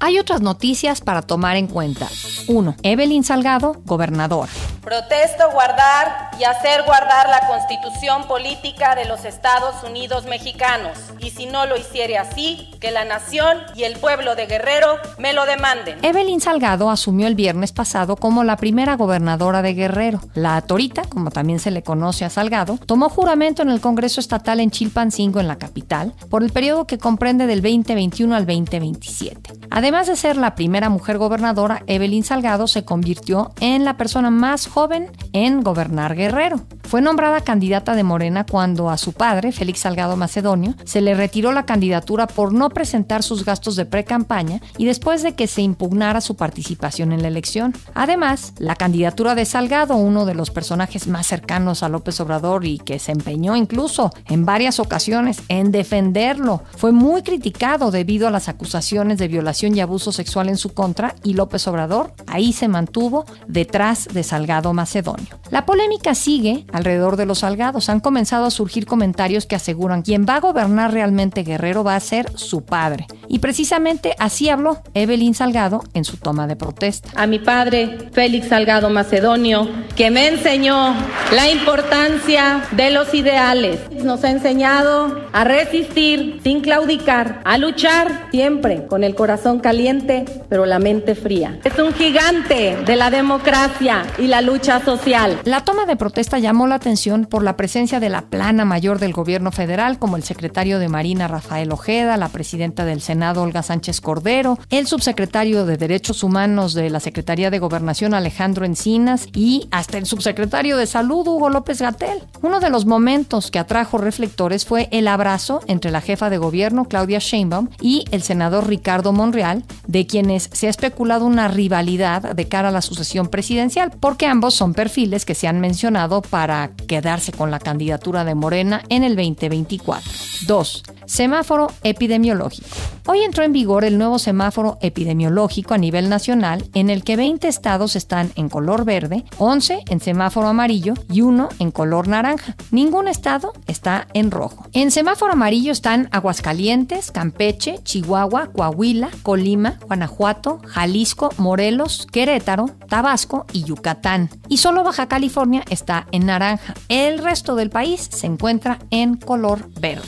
Hay 0.00 0.18
otras 0.18 0.40
noticias 0.40 1.00
para 1.00 1.22
tomar 1.22 1.56
en 1.56 1.66
cuenta. 1.66 2.06
1. 2.46 2.76
Evelyn 2.82 3.24
Salgado, 3.24 3.76
gobernador. 3.84 4.48
Protesto 4.82 5.50
guardar 5.52 6.30
y 6.38 6.44
hacer 6.44 6.84
guardar 6.84 7.28
la 7.28 7.48
constitución 7.48 8.28
política 8.28 8.94
de 8.94 9.06
los 9.06 9.24
Estados 9.24 9.82
Unidos 9.82 10.24
mexicanos. 10.26 10.96
Y 11.18 11.30
si 11.30 11.46
no 11.46 11.66
lo 11.66 11.76
hiciere 11.76 12.16
así, 12.16 12.70
que 12.80 12.92
la 12.92 13.04
nación 13.04 13.58
y 13.74 13.82
el 13.82 13.98
pueblo 13.98 14.36
de 14.36 14.46
Guerrero 14.46 14.96
me 15.18 15.32
lo 15.32 15.46
demanden. 15.46 15.98
Evelyn 16.02 16.40
Salgado 16.40 16.90
asumió 16.90 17.26
el 17.26 17.34
viernes 17.34 17.72
pasado 17.72 18.16
como 18.16 18.44
la 18.44 18.56
primera 18.56 18.96
gobernadora 18.96 19.62
de 19.62 19.74
Guerrero. 19.74 20.20
La 20.34 20.60
Torita, 20.62 21.02
como 21.02 21.30
también 21.30 21.58
se 21.58 21.72
le 21.72 21.82
conoce 21.82 22.24
a 22.24 22.30
Salgado, 22.30 22.78
tomó 22.86 23.08
juramento 23.08 23.62
en 23.62 23.70
el 23.70 23.80
Congreso 23.80 24.20
Estatal 24.20 24.60
en 24.60 24.70
Chilpancingo, 24.70 25.40
en 25.40 25.48
la 25.48 25.58
capital, 25.58 26.14
por 26.30 26.44
el 26.44 26.52
periodo 26.52 26.86
que 26.86 26.98
comprende 26.98 27.48
del 27.48 27.62
2021 27.62 28.34
al 28.34 28.46
2027. 28.46 29.52
Además 29.70 29.87
de 29.88 30.16
ser 30.16 30.36
la 30.36 30.54
primera 30.54 30.90
mujer 30.90 31.16
gobernadora, 31.16 31.82
Evelyn 31.86 32.22
Salgado 32.22 32.68
se 32.68 32.84
convirtió 32.84 33.52
en 33.58 33.86
la 33.86 33.96
persona 33.96 34.30
más 34.30 34.66
joven 34.66 35.10
en 35.32 35.62
gobernar 35.62 36.14
Guerrero. 36.14 36.60
Fue 36.82 37.00
nombrada 37.00 37.40
candidata 37.40 37.94
de 37.94 38.02
Morena 38.02 38.44
cuando 38.44 38.90
a 38.90 38.98
su 38.98 39.12
padre, 39.12 39.50
Félix 39.50 39.80
Salgado 39.80 40.16
Macedonio, 40.16 40.74
se 40.84 41.00
le 41.00 41.14
retiró 41.14 41.52
la 41.52 41.64
candidatura 41.64 42.26
por 42.26 42.52
no 42.52 42.68
presentar 42.68 43.22
sus 43.22 43.44
gastos 43.44 43.76
de 43.76 43.86
pre-campaña 43.86 44.60
y 44.76 44.84
después 44.84 45.22
de 45.22 45.34
que 45.34 45.46
se 45.46 45.62
impugnara 45.62 46.20
su 46.20 46.36
participación 46.36 47.12
en 47.12 47.22
la 47.22 47.28
elección. 47.28 47.74
Además, 47.94 48.52
la 48.58 48.76
candidatura 48.76 49.34
de 49.34 49.46
Salgado, 49.46 49.96
uno 49.96 50.26
de 50.26 50.34
los 50.34 50.50
personajes 50.50 51.08
más 51.08 51.26
cercanos 51.26 51.82
a 51.82 51.88
López 51.88 52.20
Obrador 52.20 52.64
y 52.64 52.78
que 52.78 52.98
se 52.98 53.12
empeñó 53.12 53.56
incluso 53.56 54.12
en 54.28 54.44
varias 54.44 54.80
ocasiones 54.80 55.42
en 55.48 55.72
defenderlo, 55.72 56.62
fue 56.76 56.92
muy 56.92 57.22
criticado 57.22 57.90
debido 57.90 58.28
a 58.28 58.30
las 58.30 58.48
acusaciones 58.48 59.18
de 59.18 59.28
violación 59.28 59.77
y 59.78 59.80
abuso 59.80 60.10
sexual 60.10 60.48
en 60.48 60.56
su 60.56 60.74
contra 60.74 61.14
y 61.22 61.34
López 61.34 61.68
Obrador 61.68 62.12
ahí 62.26 62.52
se 62.52 62.66
mantuvo 62.66 63.24
detrás 63.46 64.08
de 64.12 64.24
Salgado 64.24 64.72
Macedonio. 64.72 65.38
La 65.50 65.66
polémica 65.66 66.16
sigue 66.16 66.66
alrededor 66.72 67.16
de 67.16 67.26
los 67.26 67.38
Salgados. 67.38 67.88
Han 67.88 68.00
comenzado 68.00 68.44
a 68.44 68.50
surgir 68.50 68.86
comentarios 68.86 69.46
que 69.46 69.54
aseguran 69.54 70.02
quien 70.02 70.26
va 70.28 70.36
a 70.36 70.40
gobernar 70.40 70.92
realmente 70.92 71.44
Guerrero 71.44 71.84
va 71.84 71.94
a 71.94 72.00
ser 72.00 72.36
su 72.36 72.64
padre. 72.64 73.06
Y 73.28 73.38
precisamente 73.38 74.16
así 74.18 74.48
habló 74.48 74.82
Evelyn 74.94 75.34
Salgado 75.34 75.84
en 75.94 76.04
su 76.04 76.16
toma 76.16 76.48
de 76.48 76.56
protesta. 76.56 77.10
A 77.14 77.28
mi 77.28 77.38
padre, 77.38 78.10
Félix 78.12 78.48
Salgado 78.48 78.90
Macedonio, 78.90 79.68
que 79.94 80.10
me 80.10 80.26
enseñó 80.26 80.94
la 81.32 81.50
importancia 81.50 82.64
de 82.72 82.90
los 82.90 83.14
ideales. 83.14 83.78
Nos 84.02 84.24
ha 84.24 84.30
enseñado 84.30 85.22
a 85.32 85.44
resistir 85.44 86.40
sin 86.42 86.62
claudicar, 86.62 87.40
a 87.44 87.58
luchar 87.58 88.28
siempre 88.32 88.86
con 88.86 89.04
el 89.04 89.14
corazón 89.14 89.60
caliente, 89.68 90.24
pero 90.48 90.64
la 90.64 90.78
mente 90.78 91.14
fría. 91.14 91.60
Es 91.62 91.78
un 91.78 91.92
gigante 91.92 92.78
de 92.86 92.96
la 92.96 93.10
democracia 93.10 94.06
y 94.16 94.26
la 94.26 94.40
lucha 94.40 94.82
social. 94.82 95.38
La 95.44 95.62
toma 95.62 95.84
de 95.84 95.94
protesta 95.94 96.38
llamó 96.38 96.66
la 96.66 96.76
atención 96.76 97.26
por 97.26 97.42
la 97.42 97.54
presencia 97.54 98.00
de 98.00 98.08
la 98.08 98.22
plana 98.22 98.64
mayor 98.64 98.98
del 98.98 99.12
gobierno 99.12 99.52
federal, 99.52 99.98
como 99.98 100.16
el 100.16 100.22
secretario 100.22 100.78
de 100.78 100.88
Marina 100.88 101.28
Rafael 101.28 101.70
Ojeda, 101.70 102.16
la 102.16 102.30
presidenta 102.30 102.86
del 102.86 103.02
Senado 103.02 103.42
Olga 103.42 103.62
Sánchez 103.62 104.00
Cordero, 104.00 104.58
el 104.70 104.86
subsecretario 104.86 105.66
de 105.66 105.76
Derechos 105.76 106.22
Humanos 106.22 106.72
de 106.72 106.88
la 106.88 107.00
Secretaría 107.00 107.50
de 107.50 107.58
Gobernación 107.58 108.14
Alejandro 108.14 108.64
Encinas 108.64 109.28
y 109.34 109.68
hasta 109.70 109.98
el 109.98 110.06
subsecretario 110.06 110.78
de 110.78 110.86
Salud 110.86 111.28
Hugo 111.28 111.50
López 111.50 111.82
Gatel. 111.82 112.22
Uno 112.40 112.60
de 112.60 112.70
los 112.70 112.86
momentos 112.86 113.50
que 113.50 113.58
atrajo 113.58 113.98
reflectores 113.98 114.64
fue 114.64 114.88
el 114.92 115.08
abrazo 115.08 115.60
entre 115.66 115.90
la 115.90 116.00
jefa 116.00 116.30
de 116.30 116.38
gobierno 116.38 116.86
Claudia 116.86 117.18
Sheinbaum 117.18 117.68
y 117.82 118.06
el 118.12 118.22
senador 118.22 118.66
Ricardo 118.66 119.12
Monreal, 119.12 119.57
de 119.86 120.06
quienes 120.06 120.50
se 120.52 120.66
ha 120.66 120.70
especulado 120.70 121.26
una 121.26 121.48
rivalidad 121.48 122.34
de 122.34 122.48
cara 122.48 122.68
a 122.68 122.72
la 122.72 122.82
sucesión 122.82 123.28
presidencial, 123.28 123.92
porque 123.98 124.26
ambos 124.26 124.54
son 124.54 124.74
perfiles 124.74 125.24
que 125.24 125.34
se 125.34 125.48
han 125.48 125.60
mencionado 125.60 126.22
para 126.22 126.70
quedarse 126.86 127.32
con 127.32 127.50
la 127.50 127.58
candidatura 127.58 128.24
de 128.24 128.34
Morena 128.34 128.82
en 128.88 129.04
el 129.04 129.16
2024. 129.16 130.10
2. 130.46 130.82
Semáforo 131.08 131.72
epidemiológico. 131.82 132.68
Hoy 133.06 133.22
entró 133.22 133.42
en 133.42 133.54
vigor 133.54 133.86
el 133.86 133.96
nuevo 133.96 134.18
semáforo 134.18 134.76
epidemiológico 134.82 135.72
a 135.72 135.78
nivel 135.78 136.10
nacional 136.10 136.68
en 136.74 136.90
el 136.90 137.02
que 137.02 137.16
20 137.16 137.48
estados 137.48 137.96
están 137.96 138.30
en 138.36 138.50
color 138.50 138.84
verde, 138.84 139.24
11 139.38 139.84
en 139.88 140.00
semáforo 140.00 140.46
amarillo 140.48 140.92
y 141.10 141.22
1 141.22 141.48
en 141.58 141.70
color 141.70 142.06
naranja. 142.06 142.54
Ningún 142.70 143.08
estado 143.08 143.54
está 143.66 144.08
en 144.12 144.30
rojo. 144.30 144.66
En 144.74 144.90
semáforo 144.90 145.32
amarillo 145.32 145.72
están 145.72 146.10
Aguascalientes, 146.12 147.10
Campeche, 147.10 147.78
Chihuahua, 147.82 148.50
Coahuila, 148.52 149.08
Colima, 149.22 149.78
Guanajuato, 149.86 150.60
Jalisco, 150.66 151.30
Morelos, 151.38 152.06
Querétaro, 152.12 152.66
Tabasco 152.90 153.46
y 153.54 153.64
Yucatán. 153.64 154.28
Y 154.48 154.58
solo 154.58 154.84
Baja 154.84 155.08
California 155.08 155.64
está 155.70 156.06
en 156.12 156.26
naranja. 156.26 156.74
El 156.90 157.20
resto 157.20 157.56
del 157.56 157.70
país 157.70 158.06
se 158.12 158.26
encuentra 158.26 158.80
en 158.90 159.16
color 159.16 159.70
verde. 159.80 160.06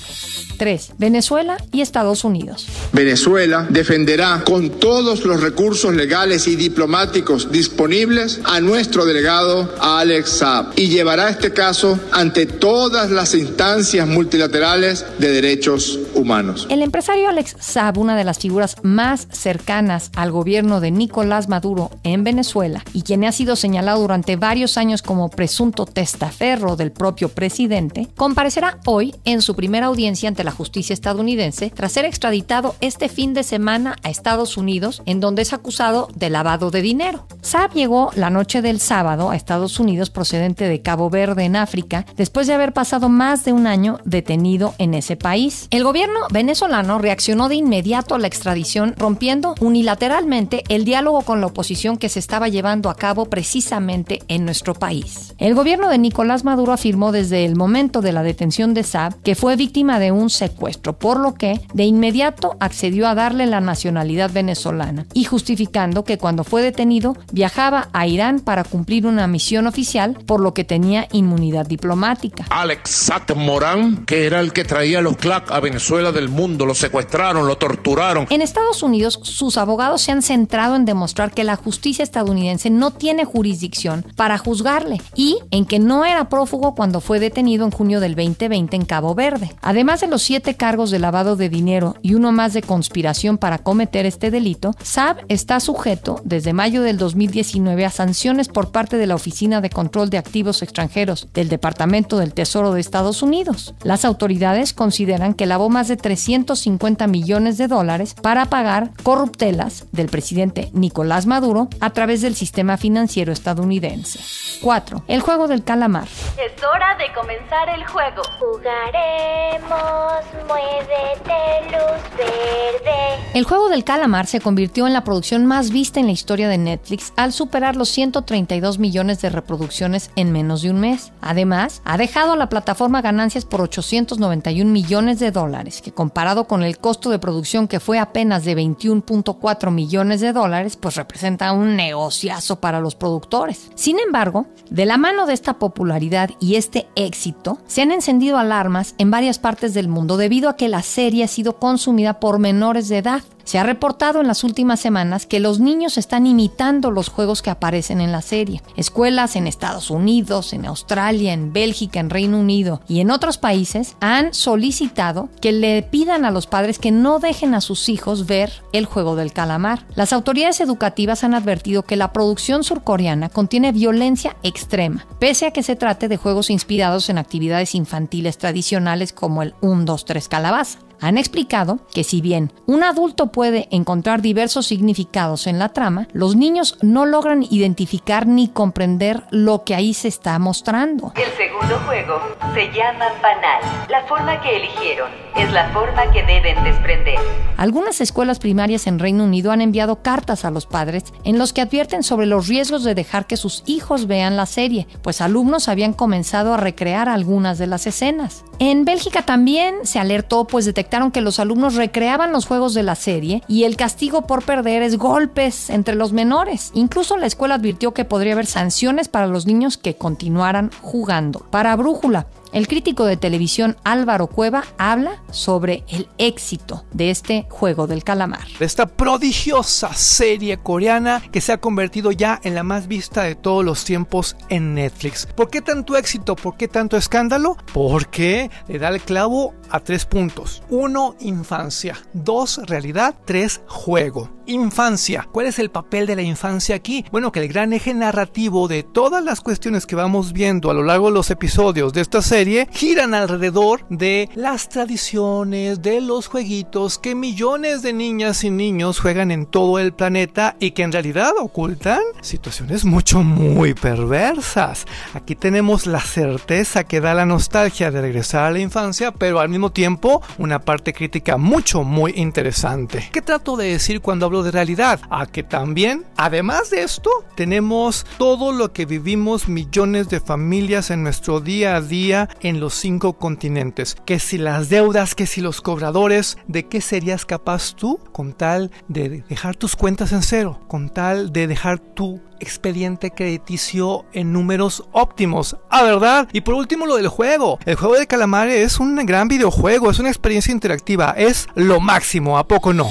3. 0.61 0.93
Venezuela 0.99 1.57
y 1.73 1.81
Estados 1.81 2.23
Unidos. 2.23 2.67
Venezuela 2.93 3.67
defenderá 3.71 4.43
con 4.45 4.69
todos 4.69 5.25
los 5.25 5.41
recursos 5.41 5.95
legales 5.95 6.47
y 6.49 6.55
diplomáticos 6.55 7.51
disponibles 7.51 8.43
a 8.45 8.61
nuestro 8.61 9.07
delegado 9.07 9.75
Alex 9.81 10.29
Saab 10.29 10.73
y 10.77 10.89
llevará 10.89 11.31
este 11.31 11.55
caso 11.55 11.99
ante 12.13 12.45
todas 12.45 13.11
las 13.11 13.35
instancias 13.35 14.07
multilaterales 14.07 15.07
de 15.19 15.31
derechos 15.31 15.99
humanos. 16.15 16.67
El 16.69 16.83
empresario 16.83 17.31
Alex 17.31 17.57
Saab, 17.59 17.97
una 17.97 18.15
de 18.15 18.25
las 18.25 18.39
figuras 18.39 18.77
más 18.83 19.29
cercanas 19.33 20.11
al 20.15 20.31
gobierno 20.31 20.83
de 20.83 20.91
Nicolás 20.91 21.49
Maduro 21.49 21.91
en 22.03 22.23
Venezuela 22.23 22.85
y 22.93 23.01
quien 23.01 23.25
ha 23.25 23.33
sido 23.33 23.57
señalado 23.57 24.03
durante 24.03 24.37
varios 24.37 24.77
años 24.77 25.01
como 25.01 25.31
presunto 25.31 25.87
testaferro 25.87 26.77
del 26.77 26.93
propio 26.93 27.31
presidente, 27.31 28.09
comparecerá 28.15 28.79
hoy 28.85 29.15
en 29.25 29.41
su 29.41 29.57
primera 29.57 29.87
audiencia 29.87 30.29
ante 30.29 30.45
la 30.45 30.50
justicia 30.51 30.95
estadounidense 30.95 31.71
tras 31.75 31.93
ser 31.93 32.05
extraditado 32.05 32.75
este 32.81 33.09
fin 33.09 33.35
de 33.35 33.43
semana 33.43 33.97
a 34.03 34.11
Estados 34.11 34.57
Unidos, 34.57 35.03
en 35.07 35.21
donde 35.21 35.43
es 35.43 35.53
acusado 35.53 36.09
de 36.15 36.31
lavado 36.31 36.71
de 36.71 36.83
dinero. 36.83 37.27
Saab 37.43 37.73
llegó 37.73 38.11
la 38.15 38.31
noche 38.31 38.63
del 38.63 38.81
sábado 38.81 39.31
a 39.31 39.37
Estados 39.37 39.81
Unidos 39.81 40.11
procedente 40.11 40.69
de 40.69 40.83
Cabo 40.83 41.11
Verde 41.11 41.45
en 41.45 41.57
África, 41.57 42.07
después 42.17 42.47
de 42.47 42.55
haber 42.55 42.73
pasado 42.73 43.09
más 43.09 43.45
de 43.45 43.53
un 43.53 43.67
año 43.67 43.99
detenido 44.05 44.75
en 44.79 44.95
ese 44.95 45.17
país. 45.17 45.69
El 45.71 45.85
gobierno 45.85 46.21
venezolano 46.31 46.99
reaccionó 46.99 47.49
de 47.49 47.57
inmediato 47.57 48.15
a 48.15 48.19
la 48.19 48.27
extradición, 48.27 48.95
rompiendo 48.97 49.55
unilateralmente 49.61 50.65
el 50.69 50.85
diálogo 50.85 51.23
con 51.23 51.41
la 51.41 51.47
oposición 51.47 51.97
que 51.97 52.09
se 52.09 52.19
estaba 52.19 52.49
llevando 52.49 52.91
a 52.91 52.97
cabo 52.97 53.27
precisamente 53.27 54.21
en 54.29 54.45
nuestro 54.45 54.75
país. 54.75 55.35
El 55.39 55.55
gobierno 55.55 55.89
de 55.89 55.99
Nicolás 55.99 56.45
Maduro 56.45 56.73
afirmó 56.73 57.13
desde 57.13 57.45
el 57.45 57.57
momento 57.57 58.01
de 58.01 58.13
la 58.13 58.23
detención 58.23 58.75
de 58.75 58.85
Saab 58.85 59.21
que 59.23 59.35
fue 59.35 59.57
víctima 59.57 59.99
de 59.99 60.13
un 60.13 60.31
secuestro, 60.41 60.99
por 60.99 61.21
lo 61.21 61.35
que 61.35 61.61
de 61.75 61.85
inmediato 61.85 62.57
accedió 62.61 63.07
a 63.09 63.15
darle 63.15 63.45
la 63.45 63.61
nacionalidad 63.61 64.31
venezolana 64.33 65.07
y 65.13 65.25
justificando 65.25 66.05
que 66.05 66.17
cuando 66.17 66.45
fue 66.45 66.63
detenido 66.63 67.15
viajaba 67.31 67.89
a 67.93 68.07
Irán 68.07 68.41
para 68.41 68.65
cumplir 68.65 69.07
una 69.07 69.27
misión 69.27 69.67
oficial, 69.67 70.17
por 70.27 70.41
lo 70.41 70.55
que 70.55 70.65
tenía 70.65 71.09
inmunidad 71.13 71.67
diplomática. 71.67 72.47
Alex 72.49 72.91
Sat 72.91 73.35
Morán, 73.37 74.07
que 74.07 74.25
era 74.25 74.41
el 74.41 74.55
que 74.55 74.65
traía 74.65 75.03
los 75.03 75.19
CLAC 75.19 75.51
a 75.51 75.61
Venezuela 75.61 76.11
del 76.11 76.31
mundo, 76.31 76.65
lo 76.65 76.75
secuestraron, 76.75 77.47
lo 77.47 77.59
torturaron. 77.59 78.27
En 78.31 78.41
Estados 78.41 78.83
Unidos, 78.83 79.21
sus 79.23 79.59
abogados 79.59 80.01
se 80.01 80.13
han 80.13 80.23
centrado 80.23 80.75
en 80.75 80.87
demostrar 80.87 81.33
que 81.33 81.45
la 81.45 81.57
justicia 81.57 82.03
estadounidense 82.03 82.71
no 82.71 82.93
tiene 82.93 83.27
jurisdicción 83.27 84.07
para 84.17 84.39
juzgarle 84.39 85.03
y 85.15 85.39
en 85.51 85.67
que 85.67 85.79
no 85.79 86.07
era 86.07 86.31
prófugo 86.31 86.75
cuando 86.75 87.03
fue 87.03 87.21
detenido 87.21 87.67
en 87.67 87.73
junio 87.73 88.01
del 88.01 88.15
2020 88.15 88.75
en 88.75 88.85
Cabo 88.87 89.15
Verde. 89.15 89.55
Además 89.61 90.01
de 90.01 90.07
los 90.07 90.30
siete 90.31 90.55
cargos 90.55 90.93
de 90.93 91.01
lavado 91.01 91.35
de 91.35 91.49
dinero 91.49 91.97
y 92.03 92.15
uno 92.15 92.31
más 92.31 92.53
de 92.53 92.63
conspiración 92.63 93.37
para 93.37 93.59
cometer 93.59 94.07
este 94.07 94.31
delito, 94.31 94.77
Saab 94.81 95.25
está 95.29 95.59
sujeto 95.59 96.21
desde 96.23 96.53
mayo 96.53 96.83
del 96.83 96.99
2019 96.99 97.85
a 97.85 97.91
sanciones 97.91 98.47
por 98.47 98.71
parte 98.71 98.97
de 98.97 99.09
la 99.09 99.17
Oficina 99.17 99.61
de 99.61 99.71
Control 99.71 100.09
de 100.09 100.19
Activos 100.19 100.63
Extranjeros 100.63 101.27
del 101.35 101.49
Departamento 101.49 102.17
del 102.17 102.33
Tesoro 102.33 102.73
de 102.73 102.81
Estados 102.81 103.25
Unidos. 103.25 103.75
Las 103.83 104.05
autoridades 104.05 104.73
consideran 104.73 105.35
que 105.35 105.47
lavó 105.47 105.69
más 105.69 105.89
de 105.89 105.97
350 105.97 107.09
millones 107.09 107.59
de 107.59 107.67
dólares 107.67 108.15
para 108.15 108.47
pagar 108.47 108.93
corruptelas 109.03 109.87
del 109.91 110.11
presidente 110.11 110.71
Nicolás 110.73 111.27
Maduro 111.27 111.69
a 111.81 111.91
través 111.91 112.21
del 112.21 112.37
sistema 112.37 112.77
financiero 112.77 113.33
estadounidense. 113.33 114.21
4. 114.63 115.03
El 115.09 115.23
juego 115.23 115.49
del 115.49 115.65
calamar. 115.65 116.07
Es 116.07 116.63
hora 116.63 116.97
de 116.99 117.13
comenzar 117.15 117.69
el 117.71 117.85
juego. 117.85 118.23
Jugaremos, 118.39 120.20
muévete, 120.47 121.71
luz 121.71 122.17
verde. 122.17 123.01
El 123.33 123.45
juego 123.45 123.69
del 123.69 123.85
calamar 123.85 124.27
se 124.27 124.41
convirtió 124.41 124.89
en 124.89 124.93
la 124.93 125.05
producción 125.05 125.47
más 125.47 125.71
vista 125.71 126.01
en 126.01 126.07
la 126.07 126.13
historia 126.13 126.49
de 126.49 126.59
Netflix 126.59 127.13
al 127.15 127.33
superar 127.33 127.77
los 127.77 127.89
132 127.91 128.81
millones 128.81 129.21
de 129.21 129.31
reproducciones 129.31 130.11
en 130.17 130.33
menos 130.33 130.63
de 130.63 130.71
un 130.71 130.81
mes. 130.81 131.13
Además, 131.21 131.81
ha 131.85 131.97
dejado 131.97 132.33
a 132.33 132.37
la 132.37 132.49
plataforma 132.49 133.03
ganancias 133.03 133.45
por 133.45 133.61
891 133.61 134.69
millones 134.71 135.21
de 135.21 135.31
dólares, 135.31 135.81
que 135.81 135.93
comparado 135.93 136.49
con 136.49 136.65
el 136.65 136.79
costo 136.79 137.11
de 137.11 137.21
producción 137.21 137.69
que 137.69 137.79
fue 137.79 138.01
apenas 138.01 138.45
de 138.45 138.57
21.4 138.57 139.71
millones 139.71 140.21
de 140.21 140.33
dólares, 140.33 140.77
pues 140.77 140.97
representa 140.97 141.53
un 141.53 141.77
negociazo 141.77 142.59
para 142.59 142.81
los 142.81 142.97
productores. 142.97 143.71
Sin 143.77 144.01
embargo, 144.01 144.47
de 144.71 144.87
la 144.87 144.97
mano 144.97 145.27
de 145.27 145.35
esta 145.35 145.61
popularidad 145.61 146.31
y 146.41 146.57
este 146.57 146.89
éxito, 146.97 147.59
se 147.69 147.83
han 147.83 147.93
encendido 147.93 148.39
alarmas 148.39 148.97
en 148.99 149.13
varias 149.13 149.39
partes 149.39 149.73
del 149.73 149.87
mundo 149.87 150.00
debido 150.07 150.49
a 150.49 150.57
que 150.57 150.69
la 150.69 150.83
serie 150.83 151.25
ha 151.25 151.29
sido 151.29 151.55
consumida 151.55 152.21
por 152.21 152.39
menores 152.39 152.89
de 152.89 152.99
edad. 152.99 153.23
Se 153.51 153.59
ha 153.59 153.65
reportado 153.65 154.21
en 154.21 154.29
las 154.29 154.45
últimas 154.45 154.79
semanas 154.79 155.27
que 155.27 155.41
los 155.41 155.59
niños 155.59 155.99
están 155.99 156.25
imitando 156.25 156.93
los 156.93 157.09
juegos 157.09 157.43
que 157.43 157.51
aparecen 157.51 158.01
en 158.01 158.13
la 158.13 158.23
serie. 158.23 158.63
Escuelas 158.77 159.35
en 159.35 159.49
Estados 159.49 159.91
Unidos, 159.91 160.53
en 160.53 160.67
Australia, 160.67 161.33
en 161.33 161.53
Bélgica, 161.53 161.99
en 161.99 162.11
Reino 162.11 162.39
Unido 162.39 162.81
y 162.87 163.01
en 163.01 163.11
otros 163.11 163.39
países 163.39 163.97
han 163.99 164.33
solicitado 164.35 165.31
que 165.41 165.51
le 165.51 165.83
pidan 165.83 166.25
a 166.25 166.31
los 166.31 166.47
padres 166.47 166.79
que 166.79 166.93
no 166.93 167.19
dejen 167.19 167.55
a 167.55 167.61
sus 167.61 167.89
hijos 167.89 168.27
ver 168.27 168.53
el 168.73 168.87
juego 168.87 169.17
del 169.17 169.33
calamar. 169.33 169.85
Las 169.97 170.13
autoridades 170.13 170.61
educativas 170.61 171.25
han 171.25 171.35
advertido 171.35 171.83
que 171.83 171.97
la 171.97 172.13
producción 172.13 172.63
surcoreana 172.63 173.31
contiene 173.31 173.73
violencia 173.73 174.37
extrema, 174.45 175.07
pese 175.19 175.47
a 175.47 175.51
que 175.51 175.65
se 175.65 175.75
trate 175.75 176.07
de 176.07 176.19
juegos 176.19 176.51
inspirados 176.51 177.11
en 177.11 177.19
actividades 177.19 177.75
infantiles 177.75 178.39
tradicionales 178.39 179.13
como 179.13 179.43
el 179.43 179.55
1, 179.61 179.87
2, 179.87 180.05
3 180.05 180.29
calabaza 180.29 180.79
han 181.01 181.19
explicado 181.19 181.79
que 181.93 182.05
si 182.05 182.21
bien 182.21 182.53
un 182.67 182.83
adulto 182.83 183.33
puede 183.33 183.69
encontrar 183.71 184.23
diversos 184.23 184.67
significados 184.67 185.47
en 185.47 185.59
la 185.59 185.71
trama, 185.71 186.09
los 186.13 186.37
niños 186.37 186.79
no 186.83 187.07
logran 187.07 187.45
identificar 187.51 188.27
ni 188.27 188.49
comprender 188.49 189.25
lo 189.31 189.65
que 189.65 189.75
ahí 189.75 189.95
se 189.95 190.09
está 190.09 190.39
mostrando. 190.39 191.13
El 191.17 191.31
segundo 191.37 191.79
juego 191.87 192.21
se 192.55 192.67
llama 192.73 193.07
banal. 193.23 193.63
La 193.89 194.03
forma 194.07 194.41
que 194.41 194.57
eligieron 194.57 195.11
es 195.37 195.53
la 195.53 195.71
forma 195.71 196.11
que 196.13 196.23
deben 196.23 196.63
desprender. 196.65 197.19
Algunas 197.57 198.01
escuelas 198.01 198.39
primarias 198.39 198.87
en 198.87 198.99
Reino 198.99 199.25
Unido 199.25 199.53
han 199.53 199.61
enviado 199.61 200.03
cartas 200.03 200.45
a 200.45 200.51
los 200.51 200.67
padres 200.67 201.05
en 201.25 201.39
los 201.39 201.53
que 201.53 201.61
advierten 201.61 202.03
sobre 202.03 202.27
los 202.27 202.49
riesgos 202.49 202.85
de 202.85 202.95
dejar 202.95 203.27
que 203.27 203.37
sus 203.37 203.63
hijos 203.67 204.07
vean 204.07 204.37
la 204.37 204.47
serie, 204.47 204.87
pues 205.03 205.21
alumnos 205.21 205.69
habían 205.69 205.93
comenzado 205.93 206.55
a 206.55 206.57
recrear 206.57 207.09
algunas 207.09 207.59
de 207.59 207.67
las 207.67 207.87
escenas. 207.87 208.45
En 208.59 208.85
Bélgica 208.85 209.23
también 209.23 209.75
se 209.85 209.99
alertó, 209.99 210.47
pues 210.47 210.65
que 210.91 211.21
los 211.21 211.39
alumnos 211.39 211.77
recreaban 211.77 212.33
los 212.33 212.47
juegos 212.47 212.75
de 212.75 212.83
la 212.83 212.97
serie 212.97 213.43
y 213.47 213.65
el 213.65 213.77
castigo 213.77 214.27
por 214.27 214.43
perder 214.43 214.83
es 214.83 214.99
golpes 214.99 215.71
entre 215.71 215.95
los 215.95 216.13
menores. 216.13 216.73
Incluso 216.75 217.17
la 217.17 217.27
escuela 217.27 217.55
advirtió 217.55 217.95
que 217.95 218.05
podría 218.05 218.33
haber 218.33 218.47
sanciones 218.47 219.09
para 219.09 219.29
los 219.29 219.47
niños 219.47 219.79
que 219.79 219.95
continuaran 219.95 220.71
jugando. 220.83 221.47
Para 221.51 221.77
Brújula, 221.77 222.27
el 222.53 222.67
crítico 222.67 223.05
de 223.05 223.17
televisión 223.17 223.77
Álvaro 223.85 224.27
Cueva 224.27 224.65
habla 224.77 225.23
sobre 225.31 225.85
el 225.89 226.09
éxito 226.19 226.85
de 226.93 227.11
este 227.11 227.47
juego 227.49 227.87
del 227.87 228.03
calamar. 228.03 228.47
Esta 228.59 228.87
prodigiosa 228.87 229.95
serie 229.95 230.59
coreana 230.59 231.23
que 231.31 231.41
se 231.41 231.53
ha 231.53 231.59
convertido 231.59 232.11
ya 232.11 232.41
en 232.43 232.57
la 232.57 232.65
más 232.65 232.89
vista 232.89 233.23
de 233.23 233.37
todos 233.37 233.65
los 233.65 233.85
tiempos 233.85 234.37
en 234.49 234.75
Netflix. 234.75 235.27
¿Por 235.27 235.49
qué 235.51 235.61
tanto 235.61 235.97
éxito? 235.97 236.35
¿Por 236.35 236.57
qué 236.57 236.67
tanto 236.67 236.97
escándalo? 236.97 237.57
Porque 237.73 238.51
le 238.67 238.81
da 238.81 238.89
el 238.89 239.01
clavo 239.01 239.55
a 239.71 239.81
tres 239.81 240.05
puntos. 240.05 240.63
Uno, 240.69 241.17
infancia. 241.21 241.99
Dos, 242.13 242.61
realidad. 242.67 243.15
Tres, 243.25 243.63
juego. 243.67 244.31
Infancia. 244.47 245.29
¿Cuál 245.31 245.47
es 245.47 245.59
el 245.59 245.71
papel 245.71 246.07
de 246.07 246.17
la 246.17 246.23
infancia 246.23 246.75
aquí? 246.75 247.05
Bueno, 247.13 247.31
que 247.31 247.41
el 247.41 247.49
gran 247.49 247.73
eje 247.73 247.95
narrativo 247.95 248.67
de 248.67 248.83
todas 248.83 249.23
las 249.23 249.41
cuestiones 249.41 249.87
que 249.87 249.95
vamos 249.95 250.33
viendo 250.33 250.71
a 250.71 250.75
lo 250.75 250.83
largo 250.83 251.07
de 251.07 251.15
los 251.15 251.31
episodios 251.31 251.93
de 251.93 252.01
esta 252.01 252.23
serie 252.23 252.69
giran 252.73 253.15
alrededor 253.15 253.87
de 253.91 254.29
las 254.35 254.69
tradiciones, 254.69 255.83
de 255.83 256.01
los 256.01 256.27
jueguitos 256.27 256.99
que 256.99 257.15
millones 257.15 257.83
de 257.83 257.93
niñas 257.93 258.43
y 258.43 258.51
niños 258.51 258.99
juegan 258.99 259.31
en 259.31 259.47
todo 259.47 259.79
el 259.79 259.93
planeta 259.93 260.57
y 260.59 260.73
que 260.73 260.83
en 260.83 260.93
realidad 260.93 261.33
ocultan 261.39 262.01
situaciones 262.23 262.85
mucho, 262.85 263.23
muy 263.23 263.75
perversas. 263.75 264.87
Aquí 265.15 265.37
tenemos 265.37 265.87
la 265.87 266.01
certeza 266.01 266.85
que 266.85 267.01
da 267.01 267.15
la 267.15 267.27
nostalgia 267.27 267.91
de 267.91 268.01
regresar 268.01 268.45
a 268.45 268.51
la 268.51 268.59
infancia, 268.59 269.13
pero 269.13 269.41
al 269.41 269.49
mismo 269.49 269.60
tiempo 269.69 270.23
una 270.39 270.61
parte 270.61 270.95
crítica 270.95 271.37
mucho, 271.37 271.85
muy 271.85 272.15
interesante. 272.17 273.11
¿Qué 273.13 273.21
trato 273.21 273.59
de 273.59 273.73
decir 273.73 274.01
cuando 274.01 274.25
hablo 274.25 274.43
de 274.43 274.51
realidad? 274.51 275.01
A 275.11 275.27
que 275.27 275.43
también, 275.43 276.07
además 276.17 276.71
de 276.71 276.83
esto, 276.83 277.11
tenemos 277.35 278.07
todo 278.17 278.53
lo 278.53 278.73
que 278.73 278.87
vivimos 278.87 279.49
millones 279.49 280.09
de 280.09 280.21
familias 280.21 280.91
en 280.91 281.03
nuestro 281.03 281.41
día 281.41 281.77
a 281.77 281.83
día 281.83 282.29
en 282.41 282.61
los 282.61 282.75
cinco 282.75 283.19
continentes. 283.19 283.97
Que 284.07 284.19
si 284.19 284.39
las 284.39 284.71
deudas, 284.71 285.15
que 285.15 285.27
si 285.27 285.43
los 285.43 285.61
cobradores, 285.61 286.39
¿de 286.47 286.67
qué 286.67 286.81
serías 286.81 287.27
capaz 287.27 287.75
tú 287.75 288.01
con 288.13 288.33
tal 288.33 288.71
de 288.89 289.23
dejar 289.29 289.57
tus 289.57 289.77
cuentas 289.77 290.13
en 290.13 290.23
cero? 290.23 290.61
Con 290.69 290.89
tal 290.89 291.33
de 291.33 291.47
dejar 291.47 291.79
tu 291.79 292.21
expediente 292.41 293.11
crediticio 293.11 294.05
en 294.13 294.33
números 294.33 294.85
óptimos. 294.93 295.57
Ah, 295.71 295.83
¿verdad? 295.83 296.29
Y 296.33 296.41
por 296.41 296.55
último 296.55 296.87
lo 296.87 296.97
del 296.97 297.09
juego. 297.09 297.59
El 297.65 297.77
juego 297.77 297.97
de 297.97 298.07
calamares 298.07 298.73
es 298.73 298.81
un 298.81 298.97
gran 299.07 299.29
videojuego, 299.29 299.91
es 299.91 299.99
una 299.99 300.09
experiencia 300.09 300.53
interactiva, 300.53 301.15
es 301.17 301.49
lo 301.55 301.81
máximo, 301.81 302.39
¿a 302.39 302.49
poco 302.49 302.73
no? 302.73 302.91